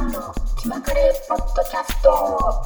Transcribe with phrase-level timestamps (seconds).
[0.00, 2.62] さんの気まぐれポッドキャスト。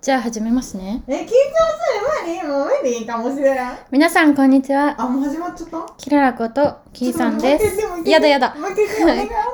[0.00, 1.02] じゃあ始めますね。
[1.08, 1.42] え、緊張する？
[2.24, 3.78] 無理もう無理かもしれない。
[3.90, 4.94] 皆さんこんにちは。
[4.96, 5.94] あ、もう始まっちゃった？
[5.98, 7.64] キララことキーさんです。
[8.08, 8.54] やだやだ。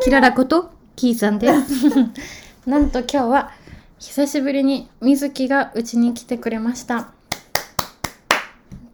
[0.03, 1.89] キララことキーさんです。
[2.69, 3.53] なんと今日は
[4.01, 7.09] 久しぶりにみずきがうちに来てくれました。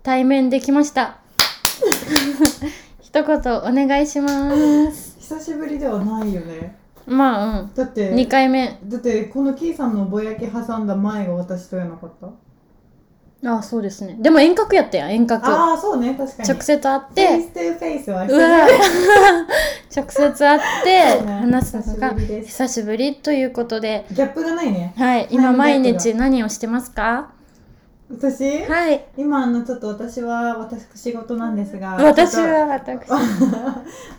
[0.04, 1.18] 対面できました
[3.22, 4.50] 一言お願いしま
[4.90, 5.16] す。
[5.18, 6.76] 久しぶりではないよね。
[7.06, 8.78] まあだって、うん2回目。
[8.84, 12.28] だってこのキーさんのぼやき挟んだ前が私とやなかった？
[13.50, 14.16] ああそうですね。
[14.20, 15.46] でも遠隔やったやん遠隔。
[15.46, 16.48] ああ、そうね、確かに。
[16.48, 18.66] 直接会っフェイてストゥフェイスはうわ。
[19.96, 24.06] 直接会って話すのが久しぶりということで。
[24.10, 24.92] ギャップがないね。
[24.96, 27.30] はい今毎日何をしてますか？
[28.10, 29.04] 私、はい。
[29.18, 33.06] 今あのちょっと私は私事なんですが私は私。
[33.06, 33.14] と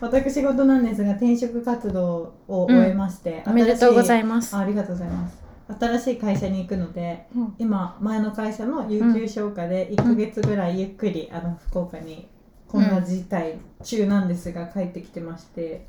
[0.00, 4.54] 私事なんですが転職活動を終えまして、おめでとうございいます。
[4.54, 5.40] あありがとうございます。
[5.80, 7.54] 新しい会社に行くのでうん。
[7.58, 12.28] 今前の会社の有給消化で1ヶ月ぐらいゆっくり、あの福岡に
[12.68, 15.86] こんな事態中なんですが帰ってきてまして、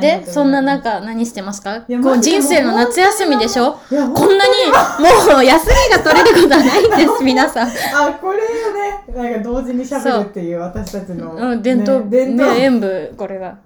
[0.00, 1.80] でそんな中何してますか？
[2.02, 3.72] こう人生の夏休みでしょ？
[3.90, 4.54] こんなに
[5.32, 7.68] もう休みが取れることはないんです 皆さん。
[7.68, 9.30] あこれをね。
[9.32, 12.54] なんか同時に喋るっていう私たちの、うん伝統ね伝統。
[12.54, 13.56] ね演舞これが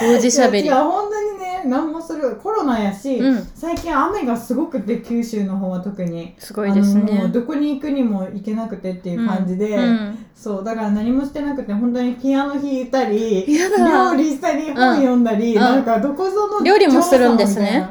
[0.00, 3.48] 同時しゃべりいや本当にね何もするコロナやし、うん。
[3.54, 6.34] 最近雨がすごくて九州の方は特に。
[6.38, 7.24] すごいですね。
[7.28, 10.26] うどこに行くにも行けなくてっていう感じで、うんうん。
[10.34, 15.60] そうだから何もしてなくて本当にピアノ弾いたり料理したり本読んだり、うん。
[15.60, 17.88] なんかどこぞの料理もするんですね。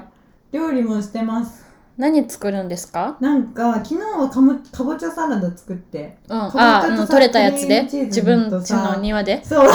[0.52, 1.68] 料理もしてます。
[1.98, 3.18] 何作るんですか？
[3.20, 6.18] なんか昨日はかもかぼちゃサラダ作って。
[6.30, 6.38] うん。
[6.38, 7.84] ああの取れたやつで？
[7.84, 8.96] 自分家とさ。
[8.96, 9.44] の庭で？
[9.44, 9.72] そう、あ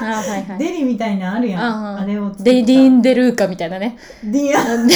[0.00, 0.58] はいはい。
[0.58, 3.96] デリみたいなのあるやん、うんうんあれをディ DEAN & DELUCA みたいなね。
[4.22, 4.92] ディア ディアンド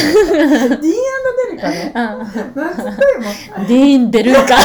[1.50, 1.92] デルかね。
[1.94, 4.56] うんなんつっても DEAN & DELUCA。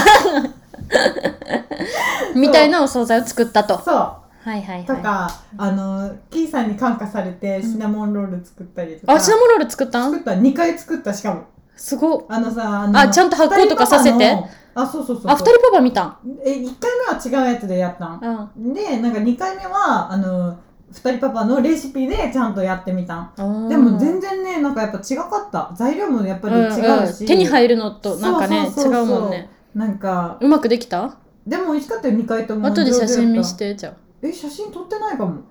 [2.35, 3.81] みたいなお惣菜を作ったと。
[3.83, 3.95] そう。
[3.95, 4.85] はいはいはい。
[4.85, 10.11] とか、あのキーさんに感化されてシナモンロール作ったりとか、あシナモンロール作ったん？
[10.11, 10.31] 作った。
[10.31, 11.43] 2回作ったしかも。
[11.75, 12.25] すごっ。
[12.27, 14.37] あのさあのあちゃんと発酵とかさせて
[14.75, 15.31] あそうそうそうそう。
[15.31, 16.17] あ二人パパ見たん？
[16.43, 16.91] え1回
[17.31, 18.51] 目は違うやつでやったん。
[18.57, 18.73] うん。
[18.73, 20.57] でなんか2回目はあの
[20.91, 23.33] 2人パパのレシピでちゃんとやってみたん。
[23.37, 25.71] あでも全然ねなんかやっぱ違かった。
[25.75, 27.25] 材料もやっぱり違うし、うんうん。
[27.27, 29.49] 手に入るのとなんかね違うもんね。
[29.75, 31.17] なんかうまくできた？
[31.45, 32.67] でも美味しかったよ2回とも。
[32.67, 33.93] 後で写真見してじゃあ。
[34.21, 35.41] え写真撮ってないかも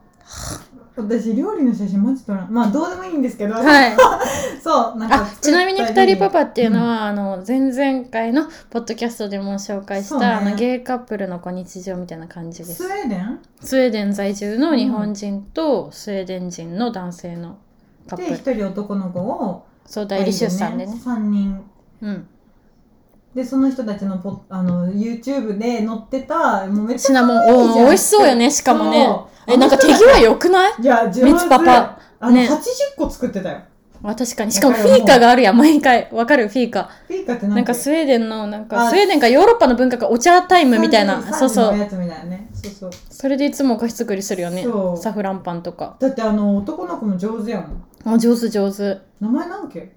[0.95, 2.53] 私料理の写真マジ撮らん。
[2.53, 3.97] まあどうでもいいんですけど、はい。
[4.63, 10.27] そうなんかちなみに二人パパっていうのは、あの前々回のポッドキャストでも紹介した、ね。
[10.27, 12.75] あのゲイカップルのこう日常みたいな感じです。
[12.75, 13.39] スウェーデン？
[13.63, 17.57] スウェーデン在住の日本人とスウェーデン人の男性の
[18.07, 20.93] カッでプル、1人男の子をそう代理出産でね。
[20.93, 21.65] 3人。
[22.03, 22.27] うん。
[23.35, 29.09] でその人たちのポあの YouTube で載ってたもうめっちゃシナモンおー美味しそうよねしかもね
[29.47, 30.73] えなんか手際良くない？
[30.81, 31.33] いや上手。
[31.33, 31.99] ミツパパ。
[32.21, 32.49] あの、ね。
[32.49, 33.61] 80個作ってたよ。
[34.05, 34.51] あ確かに。
[34.51, 36.09] しかもフィーカがあるやん毎回。
[36.13, 36.49] わかる？
[36.49, 41.23] フィーカフィーカってなんなんかスウェーデンのなんかあスウェーデンかヨーロッパの文化がお茶タイムみたいな。
[41.35, 41.73] そうそう。
[41.73, 42.49] のやつみたいなね。
[42.53, 42.91] そうそう。
[43.11, 44.65] それでいつもお菓子作りするよね。
[44.65, 44.97] そう。
[44.97, 45.97] サフランパンとか。
[46.01, 48.15] だってあの男の子も上手やもん。
[48.15, 48.99] あ上手上手。
[49.21, 49.93] 名前なんけ？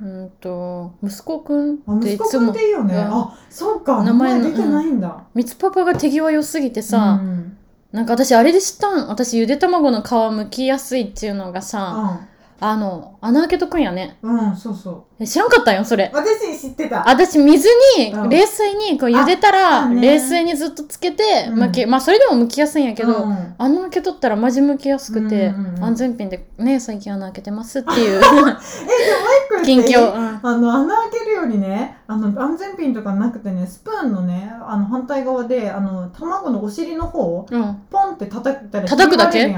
[0.00, 2.52] うんと息子くんあ息子っていつも。
[2.52, 2.94] くんっていいよね。
[2.94, 3.00] うん。
[3.02, 3.98] あそうか。
[3.98, 5.24] 名名前の前出てないんだ。
[5.34, 7.58] みつパパが手際良すぎてさ、うん
[7.92, 9.08] なんか私あれで知ったん。
[9.08, 12.20] 私ゆで卵の皮むきやすいっていうのがさ
[12.58, 14.16] あの穴開けとくんやね。
[14.22, 15.02] うん、うん、そうそう。
[15.22, 16.10] え知らんかったんよそれ。
[16.14, 17.06] 私知ってた。
[17.06, 18.28] 私水にうん。
[18.30, 20.00] 冷水にこう茹でたあらね。
[20.00, 21.58] 冷水にずっとつけてうん。
[21.58, 23.54] むき、まあそれでもむきやすいんやけど、うん。
[23.58, 29.96] 穴開けとったらマジむきやすくて、うんうんうん安全ピンでね最近穴開けてますっていう えでももう一個近言っていい？
[29.96, 30.40] 況、うん。
[30.42, 39.54] あの穴開けるようにねあの安全ピンとかなくてねスプーンのねあの反対側であの卵のお尻の方うん、ポンって叩いたら叩くだけ？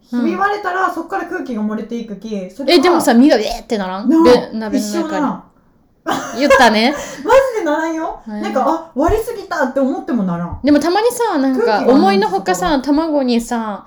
[0.00, 4.08] ひび割れたら、そこから空気が漏れていくきそれはえでもさ身がえーってならん？
[4.08, 5.42] 鍋の中ん
[6.36, 6.94] に 言ったね。
[7.24, 8.42] マジでならんよ、はい。
[8.42, 10.58] なんかあ割りすぎたって思ってもならん。
[10.64, 13.84] でもたまにさなんか思いのほかさ卵にさ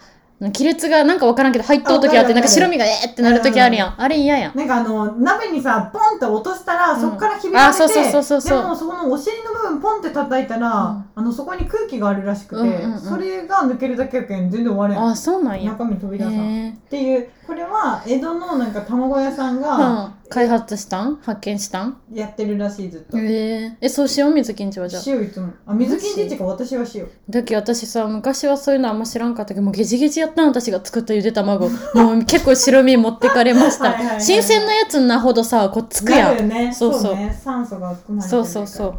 [0.49, 4.57] 亀裂がなんかわからんけど入っとう時あってなんか白身がえーってなる時あるやん、あれ嫌やん。
[4.57, 7.01] なんかあの鍋にさポンって落としたら、うん。
[7.01, 8.57] そこからひび割れてあそうそうそうそうそう。
[8.57, 11.05] でもそこのお尻の部分ポンって叩いたら、うん。
[11.13, 12.99] あのそこに空気があるらしくて、うんうんうん。
[12.99, 15.11] それが抜けるだけやけん全然終われん。
[15.11, 15.73] あそうなんや。
[15.73, 16.33] 中身飛びへ出さん。
[16.33, 19.75] っえていうこれは江戸のなんか卵屋さんが、
[20.05, 20.13] うん。
[20.29, 21.17] 開発したん？
[21.17, 21.97] 発見したん？
[22.13, 23.17] やってるらしいずっと。
[23.17, 25.03] えー、えそうしよう水金ちはじゃあ。
[25.05, 25.49] 塩いつも。
[25.65, 31.67] あ水金地っていうか私は塩だけど私さ昔はそういうのあんま知らんかったけどもうゲジゲジやったの私が作ったゆで卵。
[31.93, 33.91] もう結構白身持ってかれました。
[33.91, 36.73] はいはいはい新鮮なやつなほどさこうつくやなんね。
[36.73, 37.15] そうそう。
[37.15, 37.37] ね。
[37.43, 38.93] 酸素が含まれてそうるそうそう。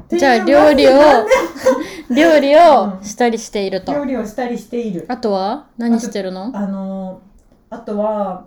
[0.00, 0.92] っていうじゃあ料理を
[2.14, 5.04] 料理をしたりしていると、料理をしたりしている。
[5.08, 6.50] あとは何してるの？
[6.54, 7.20] あの
[7.70, 8.46] あとは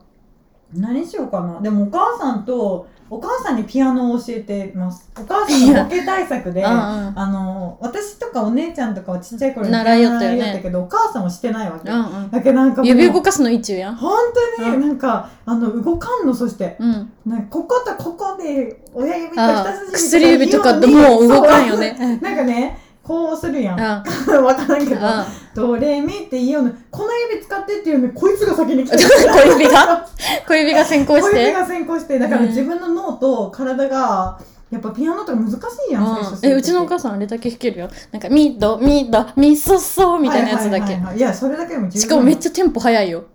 [0.74, 1.62] 何しようかな。
[1.62, 5.10] でもお母さんとお母さんにピアノを教えてます。
[5.18, 7.20] お母さんのボケ対策でうんうん。
[7.20, 10.60] あの私とかお姉ちゃんとかはちっちゃい頃に習いよったよね。
[10.64, 12.32] けどお母さんはしてないわけ、うんうん。
[12.32, 13.96] だけどなんか指動かすの一中やん。
[13.96, 14.18] 本
[14.58, 14.82] 当にうん。
[14.82, 16.76] なんか、あの動かんのそして。
[16.80, 17.12] うん。
[17.26, 22.20] なんかこことここで親指とあ人差し薬指とかってもう動かんよね。
[22.22, 23.80] なんかねこうするやん。
[23.82, 24.02] あ
[24.42, 30.08] わからんけどあドレミって言うのこの指使ってっていうのにこいつが先に来て 小指が？
[30.48, 34.40] 小指が先行し小指てが先行してだからうん自分の脳と体が
[34.74, 35.56] やっぱピアノとか難し
[35.88, 37.90] いやん、最初うんえうちのお母さんあれだけ弾けるよ。
[38.12, 42.02] なんかミドミドミソソみたいなやつだけ、はいやそれだけでも十分。
[42.02, 43.26] しかもめっちゃテンポ速いよ。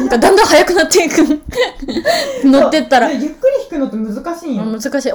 [0.00, 1.40] なんかだんだん速くなっていく。
[2.44, 3.12] 乗ってったら。
[3.12, 3.30] ゆっくり
[3.70, 5.10] 弾くのって難しいんよ、難しい同じテ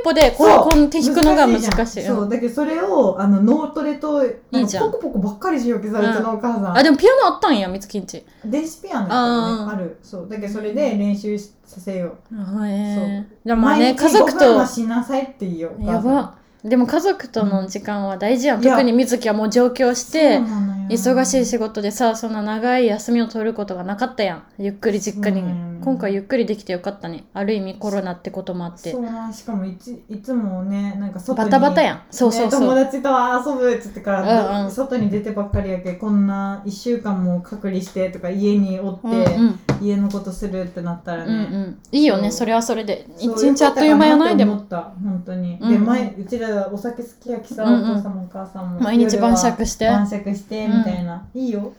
[0.00, 2.04] ンポでこそううこう弾くのが難しい。
[2.04, 4.22] そうだけどそれをあの脳トレと
[4.52, 6.12] ポコポコばっかりしようけさ、ううん。
[6.12, 6.76] ちのお母さん。
[6.76, 8.22] あでもピアノあったんやみつきんち。
[8.44, 9.72] 電子ピアノね。
[9.72, 9.96] ある。
[10.02, 10.28] そう。
[10.28, 12.36] だけどそれで練習しさせよう。
[12.66, 15.84] えそでもまあね家族5分はとしなさいって言おう。
[15.84, 16.34] やば。
[16.64, 20.40] でも家族との時間は大事やん、特にみずきはもう上京して
[20.88, 24.42] 忙しい仕事でさそんな長い休みを取ることがなかったやん。
[24.58, 25.42] ゆっくり実家に、
[25.82, 27.24] 今回ゆっくりできてよかったね。
[27.34, 28.92] ある意味コロナってこともあって。
[28.92, 32.02] そうなんしかもいついつもねなんか外バにタバタやん。
[32.10, 33.10] そうそうね、そう、友達と
[33.50, 34.70] 遊ぶっつってから、うんうん。
[34.70, 39.60] 外に出てばっかりやけこんな1週間も隔離してとか家におって、うんうん。
[39.80, 43.06] 家のことするってなったらうんうね、ん、いいよねそれはそれで。
[43.18, 44.56] 一日あっという間やないでも。
[44.56, 47.90] った本当に、うんで前うちらお酒好きやきさ、うんうん。
[47.90, 49.86] お父さんもお母さんも毎日晩酌して。
[49.86, 51.72] 晩酌してみたいな、いいよ。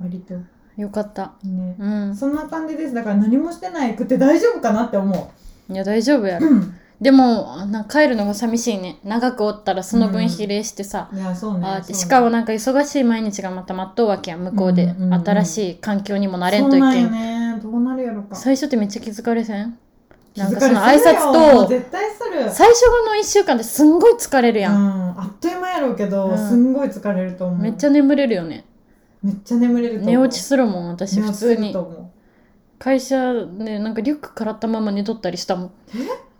[0.00, 0.34] 割と。
[0.76, 1.32] よかった。
[1.44, 2.16] ね、うん。
[2.16, 2.94] そんな感じです。
[2.94, 5.32] だから何もしてないくて大丈夫かなって思
[5.68, 6.48] いや大丈夫やろ。
[6.48, 6.74] ううん。
[7.00, 8.98] でもなんか帰るのが寂しいね。
[9.04, 11.66] 長くおったらその分比例してさ、いやそうね。
[11.66, 15.24] あしかもなんか忙しい毎日がまた待っとうわけやん向こうで、うんうんうん。
[15.26, 17.60] 新しい環境にも慣れんといそうなんよけんね。
[17.62, 18.34] どうなるやろか。
[18.34, 19.76] 最初ってめっちゃ気づかれせん？
[20.36, 22.50] なんかその挨拶と絶対する。
[22.50, 26.38] 最初の1週間ってすんごい疲れるやん、うん、あっという間やろうけど、うん。
[26.38, 27.58] すんごい疲れると思う。
[27.58, 28.64] めっちゃ眠れるよね。
[29.22, 31.76] めっちゃ眠れる寝落ちするもん私普通に。
[32.78, 35.70] 会社でなんかリュックからったまま寝とったりしたもん。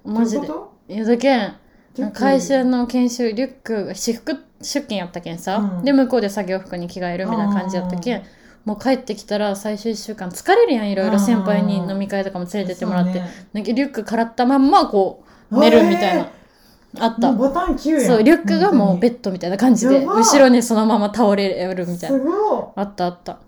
[0.05, 0.49] うマジで。
[0.89, 1.55] いやだけん
[1.95, 5.85] と会社の研修リュックが私服出勤やったけんさ、うん。
[5.85, 8.23] で向こうで作業服に着替えるみたいな感じやったけん
[8.65, 11.19] もう帰ってきたら最初1週間疲れるやんいろいろ。
[11.19, 13.21] 先輩に飲み会とかも連れてってもらって、
[13.53, 16.29] なんかリュックからったまんまこう寝るみたいな、
[17.01, 17.33] あった。
[17.33, 18.01] ボタン9やん。
[18.03, 23.39] そうリュックがもうベッッドみたいな感じで後ろにそのまま倒れるみたいすなごあったあった。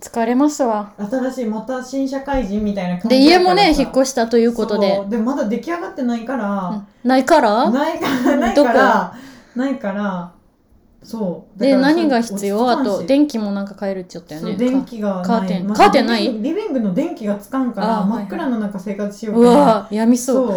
[0.00, 0.92] 疲れますわ。
[1.00, 5.02] い新しいまた新社会人みたいな感じで家もね引っし越したということで。
[5.08, 6.86] でまだ出来上がってないから、うん。
[7.02, 7.68] ないから？
[7.68, 8.36] ないから。
[8.36, 8.68] ないどこ？
[8.68, 9.14] から
[9.56, 10.30] ないから
[11.02, 11.58] そう。
[11.58, 12.68] で何が必要？
[12.68, 14.56] あと電気もなんか変えるっちゃったよね。
[14.56, 15.68] 電気がカーテン。
[15.68, 16.32] まカーテンない？
[16.42, 20.48] リビングの電気がつかんから真っ暗の中生活しよううわやみそう。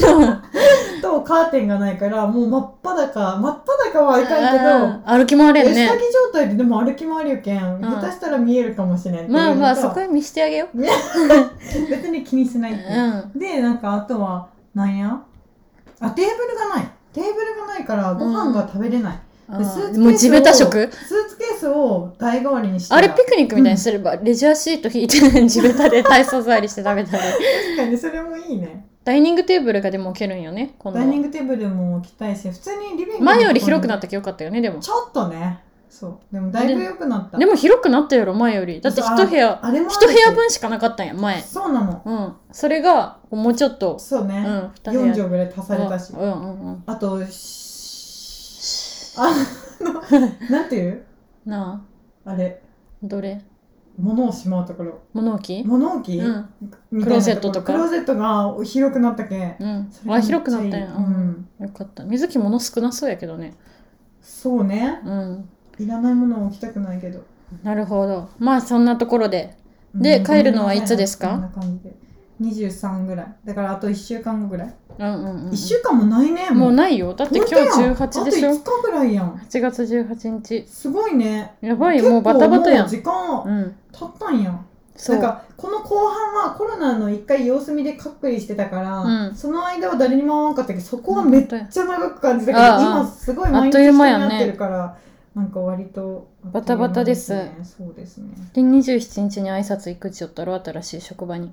[0.00, 0.42] そう。
[1.02, 3.36] とカーテンがないからもう真っ裸。
[3.36, 5.88] 真っ裸はいかんけど歩き回れんね。
[5.88, 7.80] 下着状態ででも歩き回るよけん、ん。
[7.80, 10.78] 下手したら見えるかもしれんまあまあそこへ見してあげよう。
[10.78, 12.76] 別に気にしないう
[13.34, 13.38] うん。
[13.38, 15.20] でなんかあとはなんや？
[16.00, 16.88] あテーブルがない。
[17.12, 20.70] テーブルがないからご飯が食べれない、あでスーツケースをーもう地べた食？
[20.70, 28.86] スーツケースを台代わりにしてあれピクニックみたいにすれば、レジャーシート引いて地べたで体操座りして食べたり確かにそれもいいね。
[29.04, 34.80] ダイニングテーブルがでも置けるんよねダイニンはグテーブルも置きたいし普通にリビング前より広くなっったけよかったよねでも。
[34.80, 35.60] ちょっとね。
[35.88, 36.34] そう。
[36.34, 37.38] でもだいぶ良くなった。
[37.38, 38.80] でも広くなったやろ前より。
[38.80, 41.40] だって一部屋一部屋分しかなかったんや前。
[41.40, 42.02] そうなの。
[42.04, 42.34] うん。
[42.52, 43.98] それがもうちょっと。
[43.98, 47.63] そうね、うん二部4屋畳ぐらい足されたし、うんうんうんあとし
[49.16, 49.34] あ
[49.80, 51.02] のなんていう？
[51.46, 51.84] な
[52.26, 52.30] あ。
[52.30, 52.62] あれ。
[53.02, 53.42] どれ？
[53.98, 55.02] 物をしまうところ。
[55.12, 55.62] 物置？
[55.64, 56.48] 物置、うん。
[56.60, 57.72] みたいなクローゼットとか？
[57.72, 59.56] クローゼットが広くなったけん。
[59.60, 59.88] うん。
[59.92, 60.94] それが広くなったんや。
[60.96, 61.48] うん。
[61.60, 62.04] よかった。
[62.04, 63.54] 水木物少なそうやけどね。
[64.20, 65.00] そうね。
[65.04, 65.48] うん。
[65.78, 67.22] いらないものを置きたくないけど。
[67.62, 68.30] なるほど。
[68.38, 69.56] まあそんなところで。
[69.94, 70.24] でうん。
[70.24, 71.28] 帰るのはいつですか？
[71.30, 71.94] こんな感じで
[72.44, 73.34] 23ぐらい。
[73.44, 76.72] だからあと1週間後ぐらい、うんうんうん1週間もないねもう。
[76.72, 77.14] いないよ。
[77.14, 78.50] だって今日18でしょ？
[78.50, 79.32] あと5日ぐらいやん。
[79.34, 80.66] 8月18日。
[80.68, 81.54] すごいね。
[81.60, 82.88] やばいもうバタバタやん。
[82.88, 83.76] 時間うん。
[83.92, 84.50] 経ったんや。
[84.50, 85.10] う。
[85.12, 89.34] なんかこの後半はコロナの一回様子見で隔離してたから、うん。
[89.34, 94.96] その間は誰にも会わなかったけどそこはめっちゃ長く感じたけど、ああ今すごい毎日になってるから
[95.34, 97.34] なんか割とバタバタです。
[97.64, 98.28] そうですね。
[98.54, 100.54] で27日に挨拶行くっちゃったろ？
[100.62, 101.50] 新しい職場に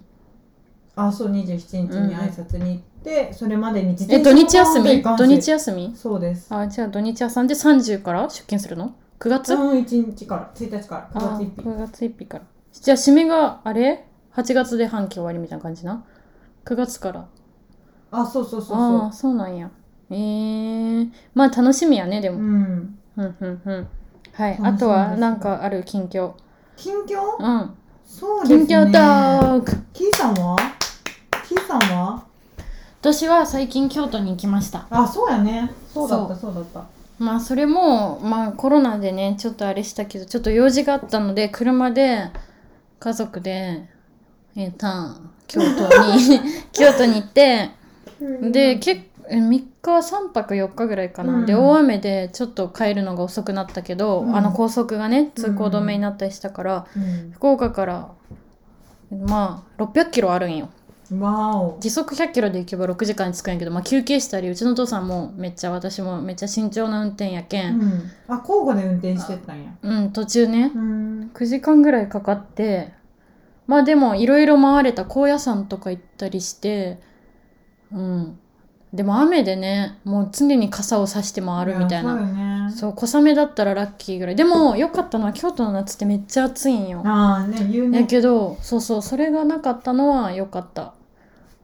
[0.95, 4.99] あそう27日に挨拶に行って、それまでに自え土日休み？
[4.99, 5.93] 転車も土日休み？
[5.95, 6.47] そうです。
[6.53, 9.53] あじゃあ土日休んで30から出勤するの ?9 月？
[9.53, 10.51] うん1日から。
[10.53, 11.21] 1日から。
[11.21, 11.61] 9あ月1日。
[11.61, 12.43] 9月1日から。
[12.73, 14.05] じゃあ締めがあれ
[14.35, 16.03] ?8 月で半期終わりみたいな感じな
[16.65, 17.25] ？9月から。
[18.11, 19.69] あそうそうそうああそそうなんや。
[20.09, 22.99] えー、まあ楽しみやねでううもん。
[23.15, 23.87] うんうんうん。
[24.33, 24.59] はい。
[24.61, 26.33] あとはなんかある近況？
[26.75, 27.17] 近況？
[27.39, 27.73] うん。
[28.05, 28.67] そうですね。
[28.67, 29.71] 近況トーク。
[29.93, 30.57] キーさんは？
[31.79, 32.23] さんは？
[32.99, 34.87] 私は最近京都に行きました。
[34.89, 35.71] あそうやね。
[35.93, 36.53] そうだったそう。
[36.53, 36.85] だった。
[37.17, 42.29] まあそれもまあコロナでねちょっとあれしたけどちょっと用事があったので車で
[42.99, 43.87] 家族で
[44.55, 45.15] えー、た
[45.47, 46.39] 京都に
[46.73, 47.71] 京都に行って
[48.41, 51.45] で結3日3泊4日ぐらいかな、うん。
[51.45, 54.35] で大雨でちょっと帰るのが遅くなったけど、うん。
[54.35, 57.31] あの高速がね通行止めになったりしたから、うん。
[57.31, 58.09] 福岡から
[59.25, 60.69] まあ600キロあるんよ
[61.81, 67.79] 時速100キロで行けば6時間に着くんやけど、まあ、休憩したりうちのお父さんもめっちゃ私もめっちゃ慎重な運転やけ、うん。
[67.79, 69.71] んあ交互で運転してったんや。
[69.81, 70.71] うん、途中ね。
[70.73, 71.31] うん。
[71.33, 72.93] 9時間ぐらいかかって
[73.67, 76.99] まあでもいろいろ回れた高野山とか行ったりして
[77.91, 78.39] うん。
[78.93, 82.71] でも雨でねもう常に傘を差して回るみたいそうね。
[82.73, 84.35] そう小雨だったらラッキーぐらい。
[84.37, 87.01] でも良かったのは京都の夏ってめっちゃ暑いんよ。
[87.05, 90.93] ああね言うやねけどそうそうそれがなかったのは良かった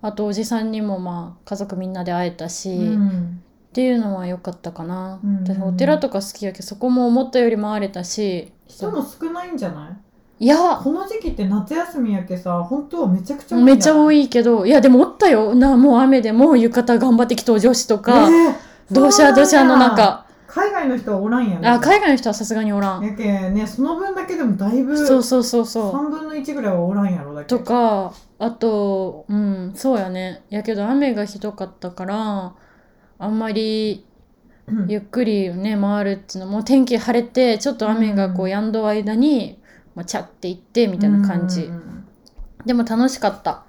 [0.02, 3.42] あとおじさんにもまあ家族みんなで会えたし、うん。
[3.70, 5.44] っていうのは良かったかな、うん。
[5.44, 9.90] 私お寺とか好きやけどそこも思ったより回れたし人も少ないんじゃな
[10.40, 10.46] い？
[10.46, 10.80] いや。
[10.84, 15.56] この時期って夏休みやけさ本当はめちゃくちゃめっちゃ多いいけどいやでもおったよ。
[15.56, 18.50] なもう雨でもう浴衣頑張ってきた女子とか、え。
[18.50, 18.56] ー
[18.90, 20.27] どうしゃどうしゃの中
[20.58, 23.04] 海外の人はおらんやねあ海外の人はさすがにおらん。
[23.06, 25.94] やけねその分だけでもだいぶそうそうそうそう。
[25.94, 27.48] 3分の1ぐらいはおらんやろだけ。
[27.48, 30.44] とかあとうんそうやね。
[30.50, 32.54] やけど雨がひどかったから
[33.20, 34.06] あんまり
[34.68, 34.88] うん。
[34.90, 39.60] ゆっくりね回るっていうのも天気晴れてちょっと雨がこうう止んだ間に、
[39.96, 41.72] まあ、チャって行ってみたいな感じ、
[42.66, 43.64] でも楽しかった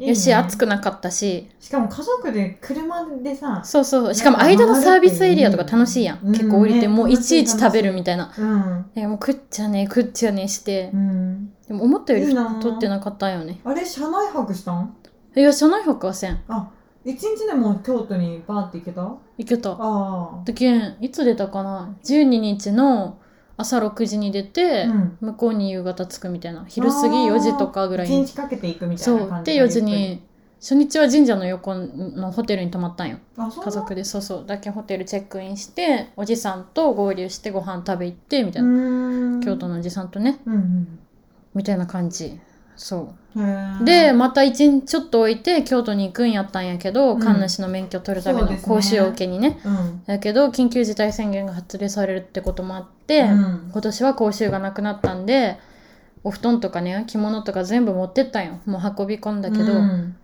[0.00, 0.08] いいね。
[0.08, 1.48] よし暑くなかったし。
[1.60, 4.14] しかも家族で車でさそうそう。
[4.14, 8.32] しかも間のサービスエリアとか楽しいやん、うん結構降りて、ねもういちいち食べるみたいな。
[8.36, 12.58] うん、でもう食っちゃね食っちゃねして、うん、でも思ったよりいいな。
[12.60, 13.60] 取ってなかったんよね。
[13.62, 14.96] あれ車内泊したん？
[15.36, 16.40] いや車内泊はせん。
[16.48, 16.70] あ
[17.04, 19.02] 一日でも京都にバーって行けた？
[19.02, 19.76] あ行けた。
[19.78, 23.18] あだけんいつ出たかな？12日の
[23.60, 25.16] 朝6時に出て、うん。
[25.20, 26.64] 向こうに夕方着くみたいな。
[26.66, 29.18] 昼過ぎ4時とかぐらい一に日かけて行くみたいそう。
[29.18, 30.22] でな感じゆっ4時に
[30.60, 33.18] 初日は神社の横のホテルに泊まったんよ。
[33.36, 34.04] 家族で。
[34.04, 34.44] そうそう。
[34.46, 38.72] だけホテルチェックインしておじさんと合流してご飯食べ行ってみたいな、う
[39.38, 39.40] ん。
[39.40, 40.40] 京都のおじさんとね。
[40.46, 40.98] うん。
[41.54, 42.38] みたいな感じ
[42.82, 43.84] そう。
[43.84, 47.20] でまた一日ちょっと置いて京都に行くんやったんやけど、うん。
[47.20, 49.60] 神主の免許取るための講習を受けにね。
[49.64, 50.02] うん。
[50.06, 53.70] だけど緊急事態宣言が発令されるってこともあって、うん。
[53.70, 55.58] 今年は講習がなくなったんで
[56.24, 58.60] お布団とかね着物とか全部持ってったんよ。
[58.64, 60.16] もう運び込んだけど、うん。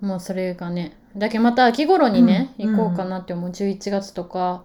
[0.00, 2.76] もうそれがねだけどまた秋頃にね、うん。
[2.76, 3.50] 行こうかなって思う。
[3.50, 4.62] 11月とか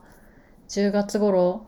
[0.70, 1.66] 10月頃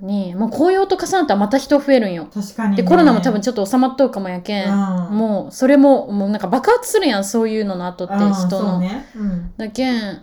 [0.00, 2.28] にもう紅葉と重なったらまた人増えるんよ。
[2.32, 2.76] 確かにね。
[2.76, 5.16] でコロナも多分ちょっと収まっとうかもやけん、うん。
[5.16, 9.06] もうそれももうなんか爆発するやんそういうのの後って人の、そうね。
[9.16, 9.52] うん。
[9.56, 10.22] だけん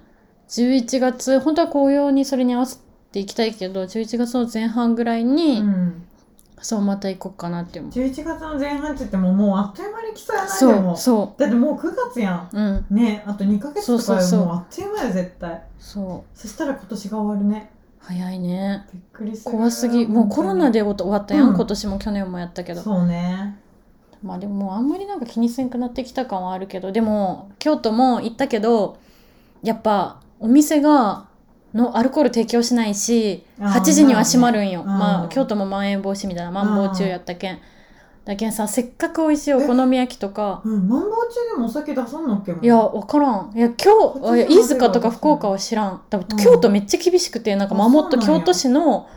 [0.50, 2.80] 11月本当は紅葉にそれに合わせ
[3.12, 6.06] ていきたいけど11月の前半ぐらいに、うん。
[6.63, 7.92] そうまた行こうかなって思う。
[7.92, 12.50] 11月の前半って言ってももうあっという間に来そうやないでそうもそだってもう9月やん。
[12.53, 12.96] ううん。
[12.96, 15.62] ねあと2ヶ月とかもうあっという間や絶対。
[15.77, 16.38] そう。
[16.38, 17.73] そしたら今年が終わるね
[18.05, 18.86] 早いね。
[18.93, 19.51] びっくりする。
[19.51, 20.05] 怖すぎ。
[20.05, 21.55] もうコロナで終わったやん、うん。
[21.55, 22.81] 今年も去年もやったけど。
[22.81, 23.57] そうね。
[24.22, 26.91] まあでもあんまりなんか気にせんくなってきた感はあるけど。
[26.91, 28.98] でも京都も行ったけど
[29.62, 31.25] やっぱお店が
[31.74, 35.00] のアルコール提供しないしあー8時には閉まるんよ、まあね。
[35.00, 37.60] まあうん京都もまん延防止みたいなまん防中やったけん
[38.25, 43.51] だけんさせっかく美味しいお好み焼きとかうんマンボウ中でもお酒出さんのっけもいや分からん。
[43.53, 46.01] いや今日飯塚とか福岡は知らん。
[46.10, 46.38] 多分うん。
[46.38, 48.39] 京都めっちゃ厳しくてなんかあ守っとそうなんや。
[48.39, 49.08] 京都市の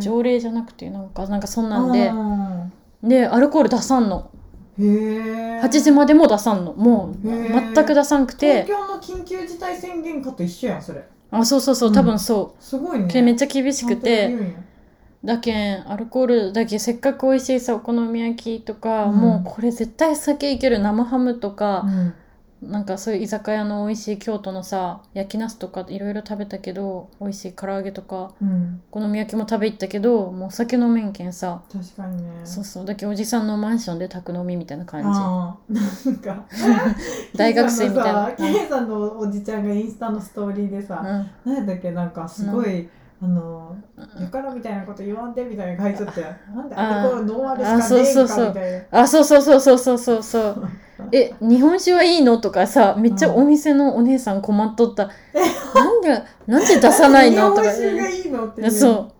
[0.00, 2.10] 条例じゃなくてなんかなんかそんなんで。
[2.10, 2.66] あ
[3.02, 4.30] でアルコール出さんの。
[4.80, 6.72] ーへえ8時までも出さんの。
[6.72, 8.64] もう全く出さんくて。
[8.64, 11.04] 東京の緊急事態宣言下と一緒やんそれ。
[11.30, 13.08] あそうそうそううん多分そう、すごいね。
[13.08, 14.36] けめっちゃ厳しくて
[15.24, 19.16] だけんアルコールだけせっかく美味しいさお好み焼きとか、うん。
[19.16, 22.14] もうこれ絶対酒いける生ハムとか、うん。
[22.62, 28.82] なんかそういう居酒屋の美味しい京都のさ焼きナスとかいろいろ食べたけど美味しい唐揚げとかうん。
[28.92, 32.40] お好み焼きも食べ行ったけどもうお酒飲めんけんさ、確かにね。
[32.44, 32.84] そうそう。
[32.84, 35.08] だけどおじさんのマンションで宅飲みみたいな感じ。
[35.08, 36.44] なんか。
[37.36, 38.32] 大学生みたいな。
[38.32, 41.00] ケイさんのおじちゃんがインスタのストーリーでさ、
[41.44, 41.52] うん。
[41.52, 42.88] 何やったっけなんかすごい、
[43.22, 43.76] あの
[44.20, 46.22] やからみたいなこと言わんでみたいな書いてあって
[46.54, 48.46] なんであれこれノンアルしかねえんあそうそうそう。
[48.46, 50.22] かみたいなあそうそうそうそうそうそう。
[50.22, 50.68] そ う
[51.12, 55.08] え日本酒はいいのとかさめっちゃお店のお姉さん困っとった、
[55.74, 57.62] なんでなんで出さないのとか。
[57.62, 58.70] 日本酒がいいのっていう。
[58.70, 59.12] そう。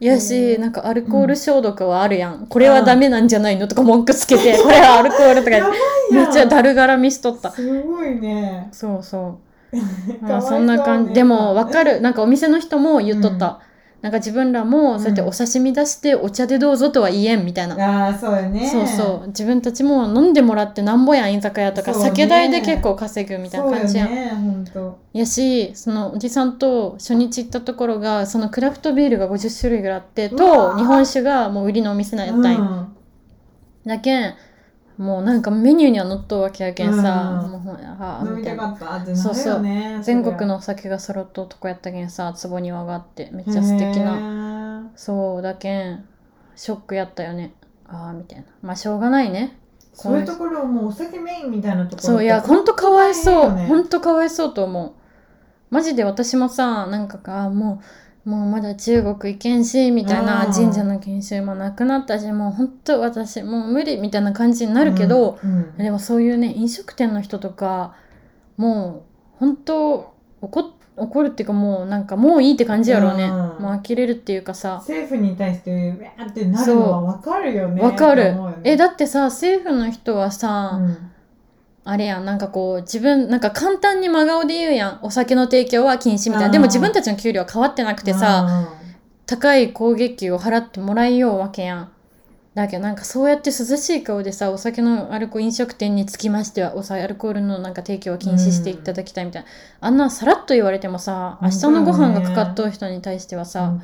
[0.00, 5.70] やし、なんかアルコール消毒はあるやん、これはダメなんじゃないのとか文句つけて、これはアルコールとか
[6.10, 7.50] めっちゃだるがらみしとった。
[7.50, 8.68] すごいね。
[8.72, 9.49] そうそう
[10.20, 11.14] まあそんな感じ。
[11.14, 12.00] でも分かる。
[12.02, 13.60] なんかお店の人も言っとった、
[14.02, 18.66] なんか自分らもそうやってお刺身出してお茶でどうぞとは言えんみたいな、ああそうよね。
[18.66, 19.26] そうそう。
[19.28, 21.98] 自分たちも飲んでもらってなんぼやん居酒屋とか、ね。
[21.98, 24.30] 酒代で結構稼ぐみたいな感じやん、ね
[25.12, 32.96] やしそのおじさんと初日行ったところがそのクラフトビールが50種類ぐらいあってと日本酒がもう売りのお店なんやったんよ、うん。
[33.86, 34.34] だけん
[35.00, 37.50] もうなんかメニューには載っとうわけやけんさ、うん。
[37.52, 44.20] もうあ飲みたかったってなるよね全国のお酒が揃っとうとこやったけんさ壺庭があってめっちゃ素敵な。
[44.20, 46.04] なそうだけん
[46.54, 47.54] ショックやったよね。
[47.86, 48.44] ああみたいな。
[48.60, 49.58] まあしょうがないね。
[49.94, 53.66] そういうところもうお酒メインみたいなところそういやほんとかわいそう、ね。
[53.68, 54.92] ほんとかわいそうと思う。
[55.70, 57.84] マジで私もさなんかかもう
[58.24, 65.76] もうまだ中国行けんしみたいなうん神社の研修もなくなったしもうほんと私もう無理みたいな感じになるけど、うんうん。
[65.78, 67.94] でもそういうね飲食店の人とか
[68.56, 73.30] もう本当怒怒るっていうかもうなんかもういいって感じやろうね、うん
[73.62, 74.76] もう呆れるっていうかさ。
[74.86, 77.82] 政府に対してウェーってなるのは分かるよね。
[77.82, 78.34] わかる。
[78.64, 81.09] えだってさ政府の人はさ、うん
[81.84, 82.24] あれやん。
[82.24, 84.98] なんかこう自分なんか簡単に真顔で言うやん。
[85.02, 86.46] お酒の提供は禁止みたいな。
[86.46, 86.52] うん。
[86.52, 88.68] でも自分たちの給料は変わってなくてさ
[89.26, 91.92] 高い攻撃を払ってもらいようわけやん。
[92.52, 99.48] だけどなんかそうやって涼しい顔でさお酒のアルコ飲食店につきましてはお酒アルコールのなんか提供は禁止していただきたいみたいな、
[99.80, 103.78] あんなさらっと言われてもさ明日のご飯がかかっとる人に対してはさ、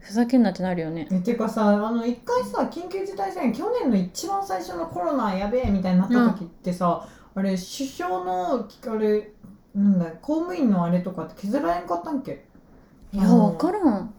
[0.00, 1.08] ふざけんなってなるよね。
[1.10, 9.30] えてかさあの一回さ緊急事態宣言去年の一番最初のコロナやべえみたいになった時ってさ、あれ首相のあれ
[9.74, 12.44] なんだ公務員のあれとかって削られんかったんけ？
[13.12, 14.12] いや分からん。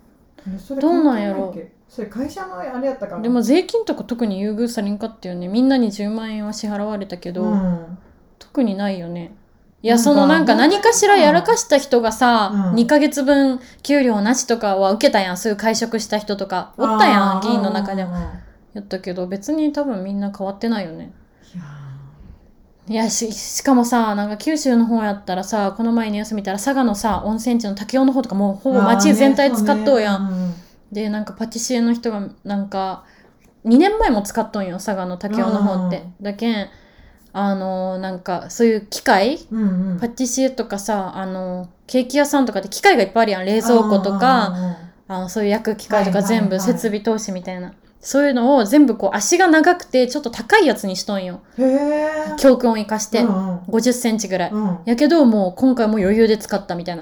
[0.80, 1.54] どうなんやろ？
[1.90, 3.22] それ会社のあれやったから。
[3.22, 5.48] でも税金とか特に優遇されんかったよね。
[5.48, 7.98] みんなに10万円は支払われたけど、うん。
[8.38, 9.36] 特にないよね。
[9.82, 12.76] いやそのなんか何かしらやらかした人がさ、うん。
[12.76, 15.38] 2ヶ月分給料なしとかは受けたやん。
[15.38, 18.16] すぐ会食した人とかおったやん議員の中でも。
[18.74, 21.12] やったけど別に多分みんな変わってないよね
[22.90, 30.54] いやししかもさなんか九州の方やったらさこの前ニュース見たら佐賀のさ温泉地の武雄の方とかもうほぼ町全体使っとうやん、あーね
[30.92, 33.04] でなんかパティシエの人がなんか
[33.66, 36.70] 2年前も使っとんよ佐賀の武雄の方って、だけん
[37.34, 39.92] あのなんかそういう機械そうねうんうん。
[39.92, 43.46] うんパティシエとかさあのケーキ屋さんとかって機械がいっぱいあるやん。
[43.46, 44.54] 冷蔵庫とか
[45.08, 51.42] あのそういう焼く機械とか全部設備投資みたいな、そういうのを全部こう足が長くてちょっと高いやつにしとんよ。
[52.38, 53.58] 教訓を生かして、うんうん。
[53.62, 54.80] 50センチぐらい、うん。
[54.86, 57.02] やけどもう今回も余裕で使ったみたいな、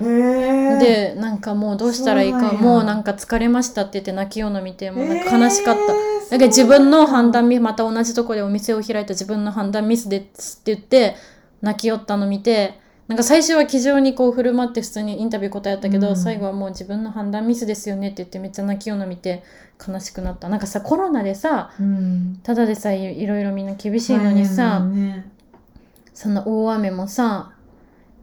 [0.79, 11.15] でなんかもうどうしたらいいかもうなんか疲れましたって言って泣きようの見てもうなんか悲しかった、えーだけど自分の判断ミスまた同じとこでお店を開いた自分の判断ミスですって言って
[11.61, 16.17] 泣きよったの見てなんか最初は気丈にこう振る舞って普通にインタビュー答えたけど、うん。
[16.17, 19.43] 最後はもう自分の判断ミスですよねって言ってめっちゃ泣きようの見て
[19.87, 20.49] 悲しくなった。
[20.49, 22.39] なんかさコロナでさうん。
[22.41, 25.29] ただでさえいろいろみんな厳しいのにさ、ね。
[26.13, 27.51] その大雨もさ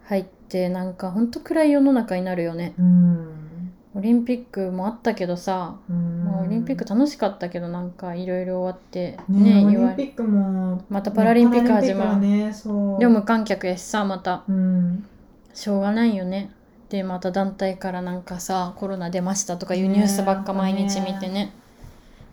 [0.04, 2.74] 入ってなんかほんと暗い世の中になるよね。
[2.78, 3.41] うん
[3.94, 6.24] オリンピックもあったけどさ、うん。
[6.24, 12.98] まあ、オリンピック楽しかったけどなんかいろいろ終わってねオリね言われンピックもまたパラリンピック始まるねそう。
[12.98, 14.44] でも無観客やしさまた。
[14.48, 15.04] うん。
[15.52, 16.50] しょうがないよね。
[16.88, 21.52] でまた団体からなんかさコロナ出ましたとかいうニュースばっか毎日見てね。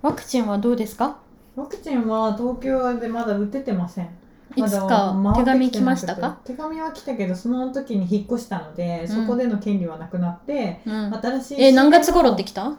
[0.02, 1.17] ワクチンはどうですか？
[1.56, 4.10] ワクチンは東京でまだ打ててません
[4.56, 9.08] いつか手紙来ましたか、手紙は来たけどその時に引っ越したので、うん。
[9.08, 12.74] そこでの権利はなくなってうん、新しいえ何月頃って来た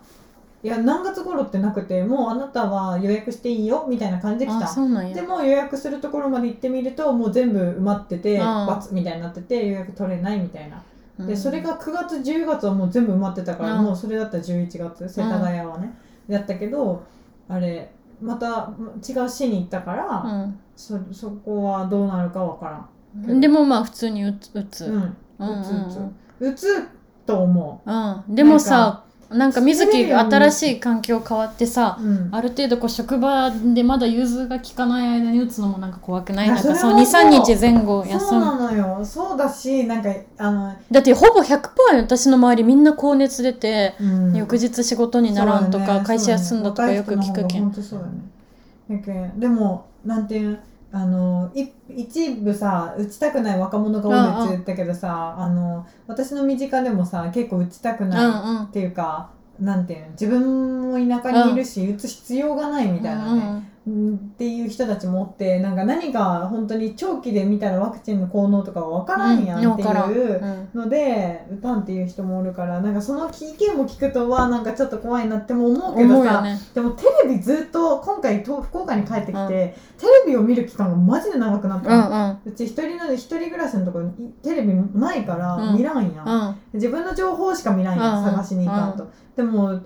[0.63, 10.83] いや何月頃ってなくてもうあなたは予約していいよみたいな感じで来あたでも予約するところまで行ってみるともう全部埋まっててバツみたいになってて予約取れないみたいな。
[11.19, 11.27] うん。
[11.27, 13.85] でそれが9月10月はもう全部埋まってたからうん。
[13.87, 15.95] もうそれだったら11月世田谷はね
[16.29, 17.05] やったけど
[17.49, 18.71] あれまた
[19.09, 22.77] 違う市に行ったから、そそこはどうなるかわから
[23.23, 23.31] ん。
[23.33, 25.17] うん、でもまあ普通に打つ打つ、うん。
[25.39, 25.61] うん。
[25.61, 26.45] 打つ打つ。
[26.47, 26.89] 打つ
[27.27, 27.93] と思う。
[27.93, 28.35] ん。
[28.35, 36.49] でもさなんか水木テレビを見新しい環境変わってさう、うん、ある程度こう職場でまだ融通が効かない間に打つのもなんか怖くない。
[36.49, 37.31] なんかそうそれはそう。
[37.31, 38.45] 23日前後休そうむ。
[38.45, 41.61] なのよそうだしなんかあの、だってほぼ100%
[41.99, 44.37] 私の周りみんな高熱出て、うん。
[44.37, 46.05] 翌日仕事にならんとか、ね。
[46.05, 47.73] 会社休んだとかよく聞くけん、ね。
[48.91, 50.59] だけんでもなんていうん
[50.93, 70.81] あのい一部さ打ちたくない若者が多いって言ったけどさあの私の身近でもさ結構打ちたくうんないっていうか、なんていうの自分も田舎にいるし、打つ必要がないみたいなね、うんっていう人たちもおってなんか何が本当に長期で見たらワクチンの効能とかは分からんやんっていううん。
[70.83, 76.59] ので打たんっていう人もおるからなんかその意見も聞くとはなんかちょっと怖いなっても思うけどさ、ね。
[76.75, 79.49] でもテレビずっと今回と福岡に帰ってきて、うん。
[79.49, 79.73] テレ
[80.27, 82.53] ビを見る期間がマジで長くなっうたの、んうん。
[82.53, 84.13] うち一人の一人暮らしのところに
[84.43, 85.79] テレビないからうん。
[85.79, 86.57] 見らんやん、うん。
[86.75, 89.81] 自分の情報しか見ないやん、うん探しに行かんと、でも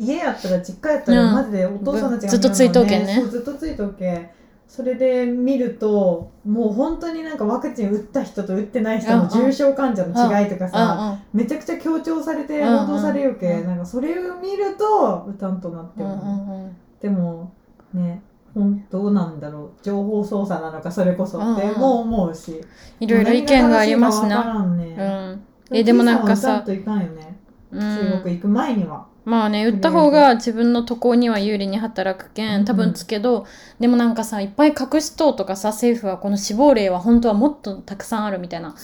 [0.00, 1.34] 家やったら実家やったらうん。
[1.34, 3.14] マジでお父さんたちがずっとついとうけんね。
[3.20, 4.30] そうずっとついとうけん。
[4.66, 13.66] それで見るともう本当になんかワクチン打った人と打ってない人の重症患者の違いとかさ、めちゃくちゃ強調されてうんうん報道されるけ、うん。
[13.66, 16.76] なんかそれを見ると打たんとなってる、うんうんうん。
[17.00, 17.52] でも
[17.92, 18.22] ね
[18.54, 19.82] 本当なんだろう。
[19.82, 21.38] 情報操作なのかそれこそ。
[21.38, 21.56] うんうん。
[21.56, 22.60] ってもう思うし、
[23.00, 24.64] いろいろ意見がありますな。
[24.66, 25.76] ねうん。
[25.76, 27.36] えでもなんかさといかんよね、
[27.72, 27.80] うん。
[27.80, 29.09] 中国行く前には。
[29.24, 32.64] まあね売った方が自分の渡航には有利に働くけうんん。
[32.64, 33.46] 多分つけど、
[33.78, 38.74] でもなんかさいっぱい隠しとうとかさ政府はこの死亡例は本当はもっとたくさんあるみたいな。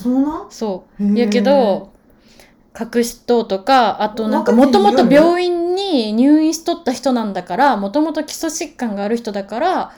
[0.51, 1.18] そう。
[1.18, 1.96] やけど
[2.79, 9.92] 隠しとうとかあとなんかもともと病院に入院しとった人なんだからもともと基礎疾患がある人だから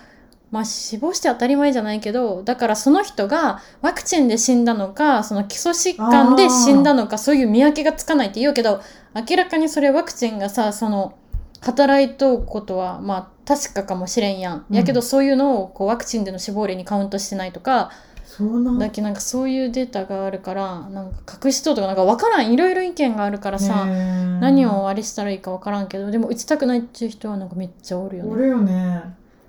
[0.53, 8.81] まあ死亡して当たり前じゃないけどだからその人がワクチンで死んだのかその基礎疾患で死んだのかそういう見分けがつかないって言うけど
[9.15, 11.19] 明らかにそれワクチンがさその
[11.61, 14.67] 働いとうことはまあ確かかもしれんやん。
[14.69, 17.91] うんやけどそういうのをこうワクチンでの死亡例にカウントしてないとか
[18.25, 28.31] そうなんだけなんかそういうデータがあるからなんか隠しとうとかなんか分からんいろいろ意見があるからさ、何何をあれしたらいいか分からんけどでも打ちたくないっていう人はなんかめっちゃおるよね。
[28.31, 29.03] おるよね。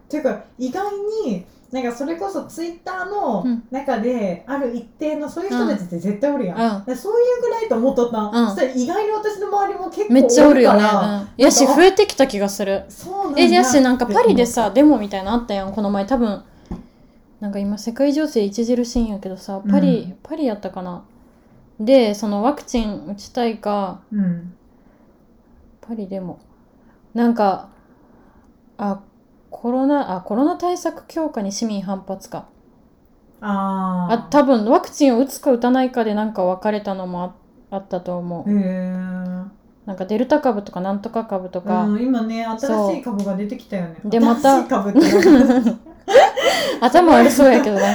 [0.08, 0.92] ていうか意外
[1.26, 3.64] になんかそれこそツイッターのうん。
[3.70, 6.58] 中である一定のそういう人たちって絶対おるやん。
[6.58, 8.50] だうんそういうぐらいと思っとった、うん。
[8.50, 10.84] そしたら意外に私の周りも結構めっちゃおるよね。
[10.84, 12.86] うん、やし増えてきた気がする。
[12.90, 13.42] そうなんだ。
[13.42, 16.44] えやしなんかパリでさデモみたいなのあったやんこの前多分。
[17.40, 21.04] なんか今世界情勢著しいんやけどさパリ、うんパリやったかな。
[21.80, 24.02] でそのワクチン打ちたいか。
[24.12, 24.54] うん。
[25.82, 26.40] パリでも。
[27.14, 27.70] なんか
[28.78, 29.02] あ
[29.50, 32.48] コロナあコロナ対策強化に市民反発か。
[33.42, 34.14] あー。
[34.14, 37.36] あ多分ワクチンを打つか打たないかでなんか分かれたのもあ
[37.72, 38.50] あったと思う。
[38.50, 39.46] へー。
[39.86, 42.60] なんかデルタ株とかなんとか株とか、うん、今ね新
[42.96, 43.96] しい株が出てきたよね。
[44.06, 45.00] でまた新しい株って。
[45.00, 45.80] なんか
[46.82, 47.88] 頭悪そうやけどな。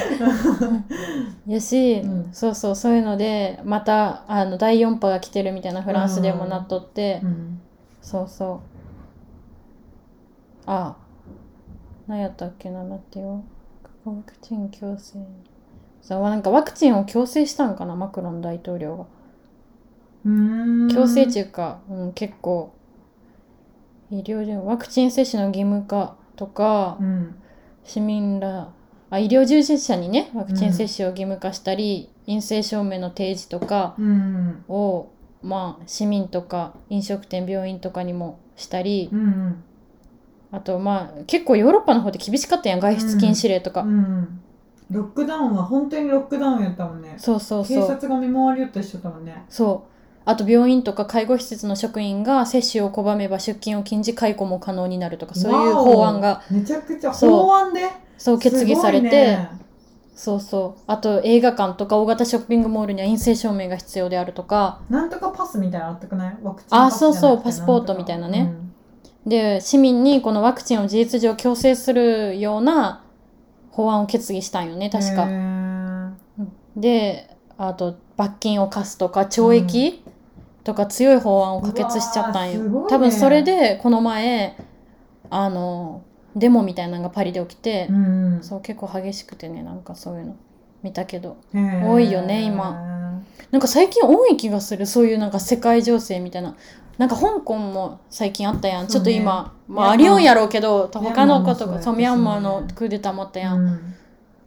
[1.46, 2.28] やし、うん。
[2.32, 7.60] そうそうそういうのでまたあの第4波が来てるみたいなフランスでもなっとって、うん。
[8.02, 8.60] そうそう。
[10.66, 10.96] あ
[12.06, 13.44] 何やったっけな待ってよ。
[14.04, 15.18] ワクチン強制
[16.02, 19.04] そうなんかワクチンを強制したんかなマクロン大統領が。
[20.26, 20.88] うーん。
[20.88, 22.74] 強制っていうか、うん、結構
[24.10, 27.34] 医療従ワクチン接種の義務化とか、うん。
[27.84, 28.68] 市民ら
[29.10, 34.64] あ医療従事者にねワクチン接種を義務化したり、陰性証明の提示とかうん。
[34.68, 35.10] を、
[35.42, 39.64] まあ、市民とか飲食店病院とかにもしたり、うん
[40.54, 44.40] あとまあ結構ヨーロッパの方で厳しかったやん外出禁止令とか、うん
[44.90, 47.14] ロックダウンは本当にロックダウンやったもんね。
[47.16, 47.88] そうそう警そう。
[47.88, 49.42] 察が見回りよったりしちゃったもんね。
[49.48, 49.90] そう。
[50.26, 56.42] あと病院とか介護施設の職員が接種を拒めば出勤を禁じ解雇も可能になるとかそういう法案が。
[56.50, 57.30] めちゃくちゃそう。
[57.30, 57.80] 法案で？
[58.18, 59.48] そう決議されて、ね。
[60.14, 60.80] そうそう。
[60.86, 64.82] あと映画館とか大型ショッピングモールには陰性証明が必要であるとか。
[64.90, 66.36] なんとかパスみたいなのあったくない？
[66.42, 67.20] ワクチンあパスじゃなくて。
[67.20, 67.42] そうそう。
[67.42, 68.52] パスポートみたいなね
[69.26, 73.04] で市民にこのワクチンを事実上強制するような
[73.70, 75.28] 法案を決議したんよねうん確か。
[76.76, 80.02] であと罰金を課すとか懲役、
[80.64, 82.86] とか強い法案を可決しちゃったんよ、ね。
[82.88, 84.56] 多分それでこの前
[85.30, 86.02] あの
[86.34, 90.36] デモみたいなのがパリで起きて、うんそう結構激しくてねなんかそういうの
[90.82, 92.92] 見たけど多いよね今。
[93.50, 96.56] なんか最近多い気がするそういうなんか世界情勢みたいな
[96.98, 103.94] なんか香港も最近あったやん、ちょっと今、まあ、ありよんやろうけど他のことがミャンマーのクーデターもあったやん、うん。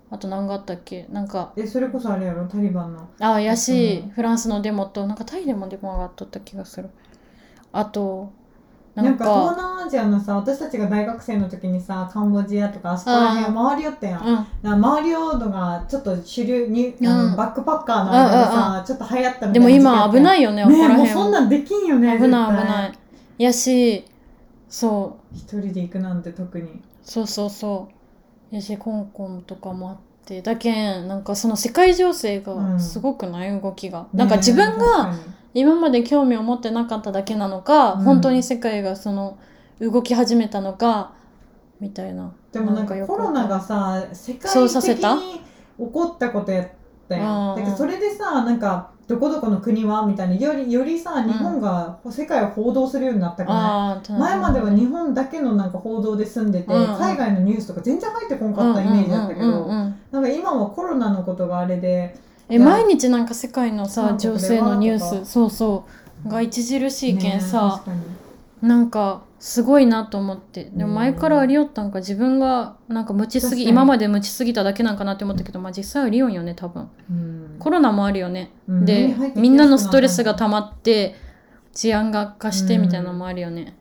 [0.10, 1.06] あと何があったっけ？
[1.12, 2.48] なんかえそれこそあれやろ？
[2.48, 3.10] タリバンの。
[3.20, 4.10] ああやし、うん。
[4.12, 6.90] フランスのデモとなんかタイでもデモがあっとった気がする。
[7.74, 8.32] あと
[8.98, 14.48] ななんんかか東南アジアのさ私たちが大学生の時にさカンボジアとかあそこら辺回り寄ったやん。
[14.64, 14.82] うん。
[14.82, 17.08] 回り寄るのがちょっと主流に、うん。
[17.08, 22.94] あのバックパッカーの間でさ、ちょっと流行ったみたいなでも今危ないよよねねもうそんなんできんよね危ない危ない。
[23.44, 24.04] やし
[24.68, 25.36] そう。
[25.36, 26.82] 一人で行くなんて特に。
[27.04, 27.88] そうそうそ
[28.52, 28.56] う。
[28.56, 30.42] やし香港とかもあって。
[30.42, 34.08] だけんなんかその世界情勢がすごくない、動きが。
[34.14, 35.14] なんか自分ねが
[35.60, 38.04] 今まで興味を持ってなかっただけなのか、うん。
[38.04, 39.40] 本当に世界がその
[39.80, 41.14] 動き始めたのか
[41.80, 42.32] みたいな。
[42.52, 45.42] でもなんかコロナがさ世界的に起
[45.78, 46.68] こったことやっ
[47.10, 47.50] たやん。
[47.50, 47.56] うん。
[47.58, 50.36] だからそれでさなんかどこどこの国はみたいな。
[50.36, 56.98] よりよりさ日本が世界を報道するようになったくない、あー前までは日本だけのなんか報道で済んでて、うんうん。
[57.00, 62.16] 海外のニュースとか全然入ってこんかったイメージだったけど、なんか今はコロナのことがあれで
[62.50, 65.86] え毎日なんか世界のさ情勢のニュースそうそ
[66.26, 66.30] う。
[66.30, 68.68] が著しいけんねさ確、かに。
[68.68, 70.66] なんかすごいなと思って。
[70.66, 72.00] でも前からありよったんか。
[72.00, 76.90] 自分がなんか無知すぎ今まで無知すぎただけなんかなって思ったけどまあ実際はリオンよね多分。
[77.10, 77.56] うん。
[77.60, 78.86] コロナもあるよね、うん。
[78.86, 81.16] でみんなのストレスが溜まって
[81.74, 83.76] 治安が悪化してみたいなのもあるよね、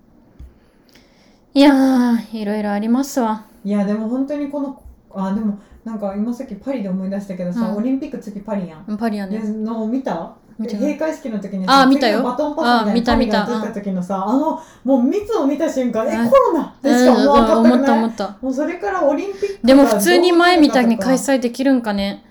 [1.54, 3.46] いやーいろいろありますわ。
[3.64, 4.82] いやでも本当にこの
[5.14, 7.76] あでもなんか今さっきパリで思い出したけどさ、うん。
[7.76, 9.38] オリンピック次パリやん、パリやね。
[9.38, 10.34] での見た？
[10.58, 12.18] 閉会式の時にあ見たよ。
[12.18, 13.46] 次のバトンパスみたいなあ見た見た。
[13.46, 16.28] パリが出た時のさあのもう密を見た瞬間ん。
[16.28, 18.38] コロナってしか思わなかったうん思くないった思った。
[18.42, 22.24] もうそれからオリンピックがでも普通に前みたいに開催できるんかね。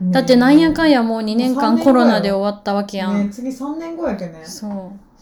[0.00, 4.40] だってなんやかんややもう2年もう3年後間コロナで終わったわけやん、ね次3年後やけね。
[4.42, 4.70] そう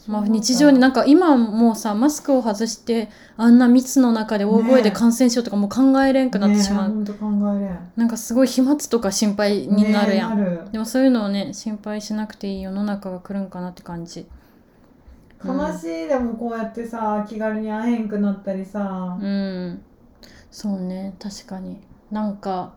[0.07, 7.91] まあ日常になんか今もうさマスクを外してあんな密の中で大声で感染症とかもう考えれんくなってしまう、ねほんと考えれん。
[7.95, 14.25] なんかすごい飛沫とか心配になるやん、ねでもそういうのをね心配しなくていい世の中が来るんかなって感じ。
[15.43, 19.17] 悲しいでもこうやってさ気軽に会えんくなったりさ。
[19.19, 19.81] うん。
[20.51, 21.79] そうね確かに。
[22.11, 22.73] なんか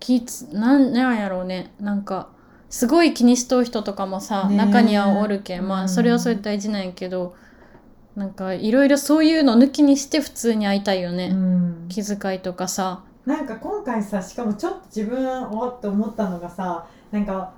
[0.00, 1.72] 気つなんなんやろうね。
[1.80, 2.28] なんか
[2.74, 4.58] すごい気にしとう人とかもさ、ねえ。
[4.58, 5.84] 中にはおるけんまうん。
[5.84, 7.36] あそれはそれで大事なんやけど、
[8.16, 11.86] なんかいろいろそういうの抜きにして普通に会いたいよね、うん。
[11.88, 13.04] 気遣いとかさ。
[13.26, 17.54] なんか今回さしかもちょっと自分おって思ったのがさなんか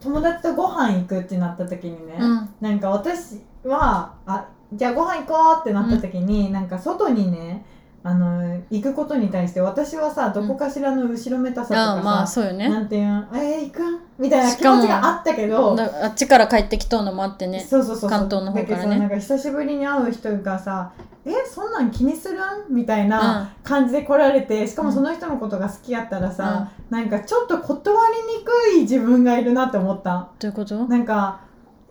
[0.00, 2.48] 友達とご飯行くってなった時にね、うん。
[2.60, 7.64] なんか私はあじゃあご飯行こうってなった時に、なんか外にね
[8.02, 12.66] あの行くことに対して私はさどこかしらの後ろめたさとかさ、ああまあそうよね。
[12.68, 13.98] なんていうんえー、行くん？
[14.18, 17.60] みたいな気持ちがあったけどだあっちから帰ってきとうのもあってね。
[17.60, 18.10] そうそうそうそう。
[18.10, 18.66] 関東の方からね。
[18.66, 20.92] だけどさなんか久しぶりに会う人がさ
[21.26, 22.40] 「えそんなん気にするん?」
[22.74, 30.30] みたいな感じで来られてしかもその人のことが好きやったらさ、なんかちょっと断りにくい自分がいるなって思った。
[30.38, 30.86] どういうこと？
[30.86, 31.40] なんか